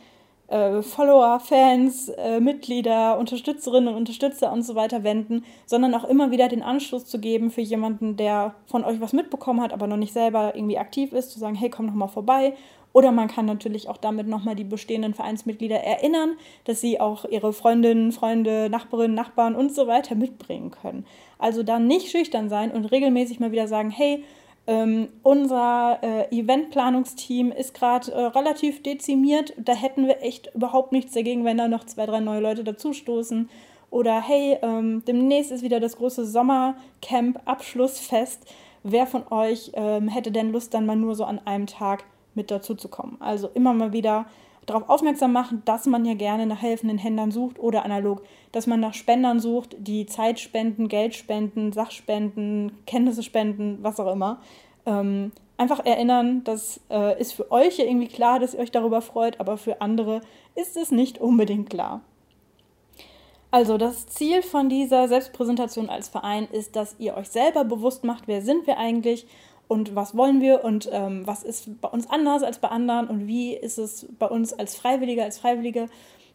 äh, 0.50 0.82
Follower, 0.82 1.38
Fans, 1.38 2.08
äh, 2.08 2.40
Mitglieder, 2.40 3.18
Unterstützerinnen 3.18 3.88
und 3.88 3.96
Unterstützer 3.96 4.50
und 4.50 4.62
so 4.62 4.74
weiter 4.74 5.04
wenden, 5.04 5.44
sondern 5.66 5.94
auch 5.94 6.04
immer 6.04 6.30
wieder 6.30 6.48
den 6.48 6.62
Anschluss 6.62 7.04
zu 7.06 7.20
geben 7.20 7.50
für 7.50 7.60
jemanden, 7.60 8.16
der 8.16 8.54
von 8.66 8.84
euch 8.84 9.00
was 9.00 9.12
mitbekommen 9.12 9.60
hat, 9.60 9.72
aber 9.72 9.86
noch 9.86 9.96
nicht 9.96 10.12
selber 10.12 10.56
irgendwie 10.56 10.78
aktiv 10.78 11.12
ist, 11.12 11.30
zu 11.30 11.38
sagen, 11.38 11.54
hey, 11.54 11.70
komm 11.70 11.86
noch 11.86 11.94
mal 11.94 12.08
vorbei. 12.08 12.54
Oder 12.92 13.12
man 13.12 13.28
kann 13.28 13.46
natürlich 13.46 13.88
auch 13.88 13.96
damit 13.96 14.26
nochmal 14.26 14.56
die 14.56 14.64
bestehenden 14.64 15.14
Vereinsmitglieder 15.14 15.78
erinnern, 15.78 16.36
dass 16.64 16.80
sie 16.80 17.00
auch 17.00 17.24
ihre 17.24 17.52
Freundinnen, 17.52 18.10
Freunde, 18.12 18.68
Nachbarinnen, 18.68 19.14
Nachbarn 19.14 19.54
und 19.54 19.72
so 19.74 19.86
weiter 19.86 20.16
mitbringen 20.16 20.70
können. 20.70 21.06
Also 21.38 21.62
dann 21.62 21.86
nicht 21.86 22.10
schüchtern 22.10 22.48
sein 22.48 22.72
und 22.72 22.86
regelmäßig 22.86 23.38
mal 23.38 23.52
wieder 23.52 23.68
sagen, 23.68 23.90
hey, 23.90 24.24
ähm, 24.66 25.08
unser 25.22 26.00
äh, 26.02 26.36
Eventplanungsteam 26.36 27.52
ist 27.52 27.74
gerade 27.74 28.10
äh, 28.12 28.24
relativ 28.26 28.82
dezimiert. 28.82 29.54
Da 29.56 29.74
hätten 29.74 30.06
wir 30.06 30.22
echt 30.22 30.54
überhaupt 30.54 30.92
nichts 30.92 31.12
dagegen, 31.12 31.44
wenn 31.44 31.58
da 31.58 31.68
noch 31.68 31.84
zwei, 31.84 32.06
drei 32.06 32.20
neue 32.20 32.40
Leute 32.40 32.64
dazustoßen. 32.64 33.50
Oder 33.90 34.20
hey, 34.20 34.58
ähm, 34.62 35.02
demnächst 35.06 35.50
ist 35.50 35.62
wieder 35.62 35.80
das 35.80 35.96
große 35.96 36.26
Sommercamp-Abschlussfest. 36.26 38.44
Wer 38.82 39.06
von 39.06 39.30
euch 39.30 39.72
ähm, 39.74 40.08
hätte 40.08 40.30
denn 40.30 40.52
Lust, 40.52 40.72
dann 40.74 40.86
mal 40.86 40.96
nur 40.96 41.14
so 41.14 41.24
an 41.24 41.40
einem 41.44 41.66
Tag 41.66 42.04
mit 42.34 42.50
dazu 42.50 42.74
zu 42.74 42.88
kommen? 42.88 43.16
Also 43.20 43.48
immer 43.54 43.72
mal 43.72 43.92
wieder 43.92 44.26
darauf 44.66 44.88
aufmerksam 44.88 45.32
machen, 45.32 45.62
dass 45.64 45.86
man 45.86 46.04
ja 46.04 46.14
gerne 46.14 46.46
nach 46.46 46.62
helfenden 46.62 46.98
Händlern 46.98 47.30
sucht 47.30 47.58
oder 47.58 47.84
analog, 47.84 48.22
dass 48.52 48.66
man 48.66 48.80
nach 48.80 48.94
Spendern 48.94 49.40
sucht, 49.40 49.76
die 49.78 50.06
Zeit 50.06 50.38
spenden, 50.38 50.88
Geld 50.88 51.14
spenden, 51.14 51.72
Sachspenden, 51.72 52.72
Kenntnisse 52.86 53.22
spenden, 53.22 53.78
was 53.82 53.98
auch 53.98 54.12
immer. 54.12 54.40
Ähm, 54.86 55.32
einfach 55.56 55.84
erinnern, 55.84 56.42
das 56.44 56.80
äh, 56.90 57.20
ist 57.20 57.32
für 57.32 57.50
euch 57.50 57.78
ja 57.78 57.84
irgendwie 57.84 58.08
klar, 58.08 58.38
dass 58.38 58.54
ihr 58.54 58.60
euch 58.60 58.70
darüber 58.70 59.02
freut, 59.02 59.40
aber 59.40 59.56
für 59.56 59.80
andere 59.80 60.20
ist 60.54 60.76
es 60.76 60.90
nicht 60.90 61.18
unbedingt 61.18 61.68
klar. 61.70 62.02
Also 63.52 63.78
das 63.78 64.06
Ziel 64.06 64.42
von 64.42 64.68
dieser 64.68 65.08
Selbstpräsentation 65.08 65.90
als 65.90 66.08
Verein 66.08 66.46
ist, 66.52 66.76
dass 66.76 66.94
ihr 67.00 67.16
euch 67.16 67.28
selber 67.28 67.64
bewusst 67.64 68.04
macht, 68.04 68.28
wer 68.28 68.42
sind 68.42 68.66
wir 68.68 68.78
eigentlich 68.78 69.26
und 69.70 69.94
was 69.94 70.16
wollen 70.16 70.40
wir 70.40 70.64
und 70.64 70.88
ähm, 70.92 71.24
was 71.28 71.44
ist 71.44 71.80
bei 71.80 71.86
uns 71.86 72.10
anders 72.10 72.42
als 72.42 72.58
bei 72.58 72.66
anderen 72.66 73.06
und 73.06 73.28
wie 73.28 73.54
ist 73.54 73.78
es 73.78 74.04
bei 74.18 74.26
uns 74.26 74.52
als 74.52 74.74
Freiwilliger, 74.74 75.22
als 75.22 75.38
Freiwillige, 75.38 75.86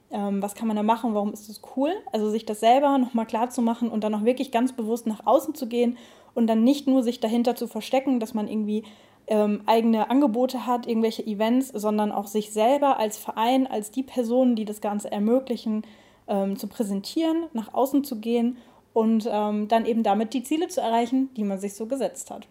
ähm, 0.10 0.42
was 0.42 0.56
kann 0.56 0.70
man 0.70 0.78
da 0.78 0.84
machen, 0.84 1.14
warum 1.14 1.34
ist 1.34 1.50
es 1.50 1.62
cool? 1.76 1.92
Also 2.14 2.30
sich 2.30 2.46
das 2.46 2.62
selber 2.62 2.98
nochmal 2.98 3.26
klar 3.26 3.50
zu 3.50 3.62
machen 3.62 3.90
und 3.90 4.06
dann 4.06 4.16
auch 4.16 4.24
wirklich 4.24 4.54
ganz 4.54 4.72
bewusst 4.72 5.06
nach 5.06 5.28
außen 5.28 5.54
zu 5.54 5.68
gehen 5.68 5.98
und 6.34 6.48
dann 6.48 6.64
nicht 6.64 6.88
nur 6.88 7.04
sich 7.04 7.20
dahinter 7.20 7.58
zu 7.58 7.68
verstecken, 7.68 8.22
dass 8.22 8.34
man 8.34 8.48
irgendwie 8.48 8.86
ähm, 9.28 9.64
eigene 9.66 10.10
Angebote 10.10 10.66
hat, 10.66 10.88
irgendwelche 10.88 11.28
Events, 11.28 11.68
sondern 11.68 12.14
auch 12.14 12.28
sich 12.28 12.54
selber 12.54 13.00
als 13.00 13.18
Verein, 13.18 13.68
als 13.68 13.92
die 13.92 14.04
Personen, 14.04 14.56
die 14.56 14.64
das 14.64 14.80
Ganze 14.80 15.12
ermöglichen, 15.12 15.82
ähm, 16.30 16.56
zu 16.56 16.68
präsentieren, 16.68 17.48
nach 17.52 17.74
außen 17.74 18.06
zu 18.06 18.22
gehen 18.22 18.56
und 18.94 19.28
ähm, 19.30 19.68
dann 19.68 19.86
eben 19.86 20.04
damit 20.04 20.34
die 20.34 20.44
Ziele 20.44 20.70
zu 20.70 20.80
erreichen, 20.80 21.32
die 21.36 21.44
man 21.44 21.60
sich 21.60 21.74
so 21.74 21.86
gesetzt 21.86 22.32
hat. 22.32 22.48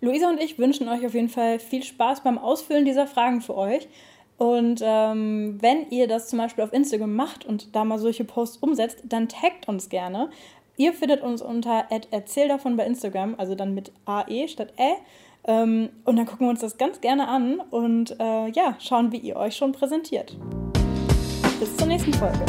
Luisa 0.00 0.30
und 0.30 0.40
ich 0.40 0.58
wünschen 0.58 0.88
euch 0.88 1.04
auf 1.04 1.14
jeden 1.14 1.28
Fall 1.28 1.58
viel 1.58 1.82
Spaß 1.82 2.22
beim 2.22 2.38
Ausfüllen 2.38 2.84
dieser 2.84 3.06
Fragen 3.06 3.40
für 3.40 3.56
euch. 3.56 3.88
Und 4.38 4.80
ähm, 4.82 5.58
wenn 5.60 5.90
ihr 5.90 6.08
das 6.08 6.28
zum 6.28 6.38
Beispiel 6.38 6.64
auf 6.64 6.72
Instagram 6.72 7.14
macht 7.14 7.44
und 7.44 7.76
da 7.76 7.84
mal 7.84 7.98
solche 7.98 8.24
Posts 8.24 8.56
umsetzt, 8.58 9.02
dann 9.04 9.28
taggt 9.28 9.68
uns 9.68 9.90
gerne. 9.90 10.30
Ihr 10.78 10.94
findet 10.94 11.20
uns 11.20 11.42
unter 11.42 11.84
erzähl 12.10 12.48
davon 12.48 12.78
bei 12.78 12.86
Instagram, 12.86 13.34
also 13.36 13.54
dann 13.54 13.74
mit 13.74 13.92
AE 14.06 14.48
statt 14.48 14.72
Ä. 14.78 14.94
Ähm, 15.44 15.90
und 16.06 16.16
dann 16.16 16.24
gucken 16.24 16.46
wir 16.46 16.50
uns 16.50 16.60
das 16.60 16.78
ganz 16.78 17.02
gerne 17.02 17.28
an 17.28 17.60
und 17.70 18.18
äh, 18.18 18.48
ja, 18.50 18.76
schauen, 18.78 19.12
wie 19.12 19.18
ihr 19.18 19.36
euch 19.36 19.56
schon 19.56 19.72
präsentiert. 19.72 20.36
Bis 21.58 21.76
zur 21.76 21.86
nächsten 21.86 22.14
Folge. 22.14 22.46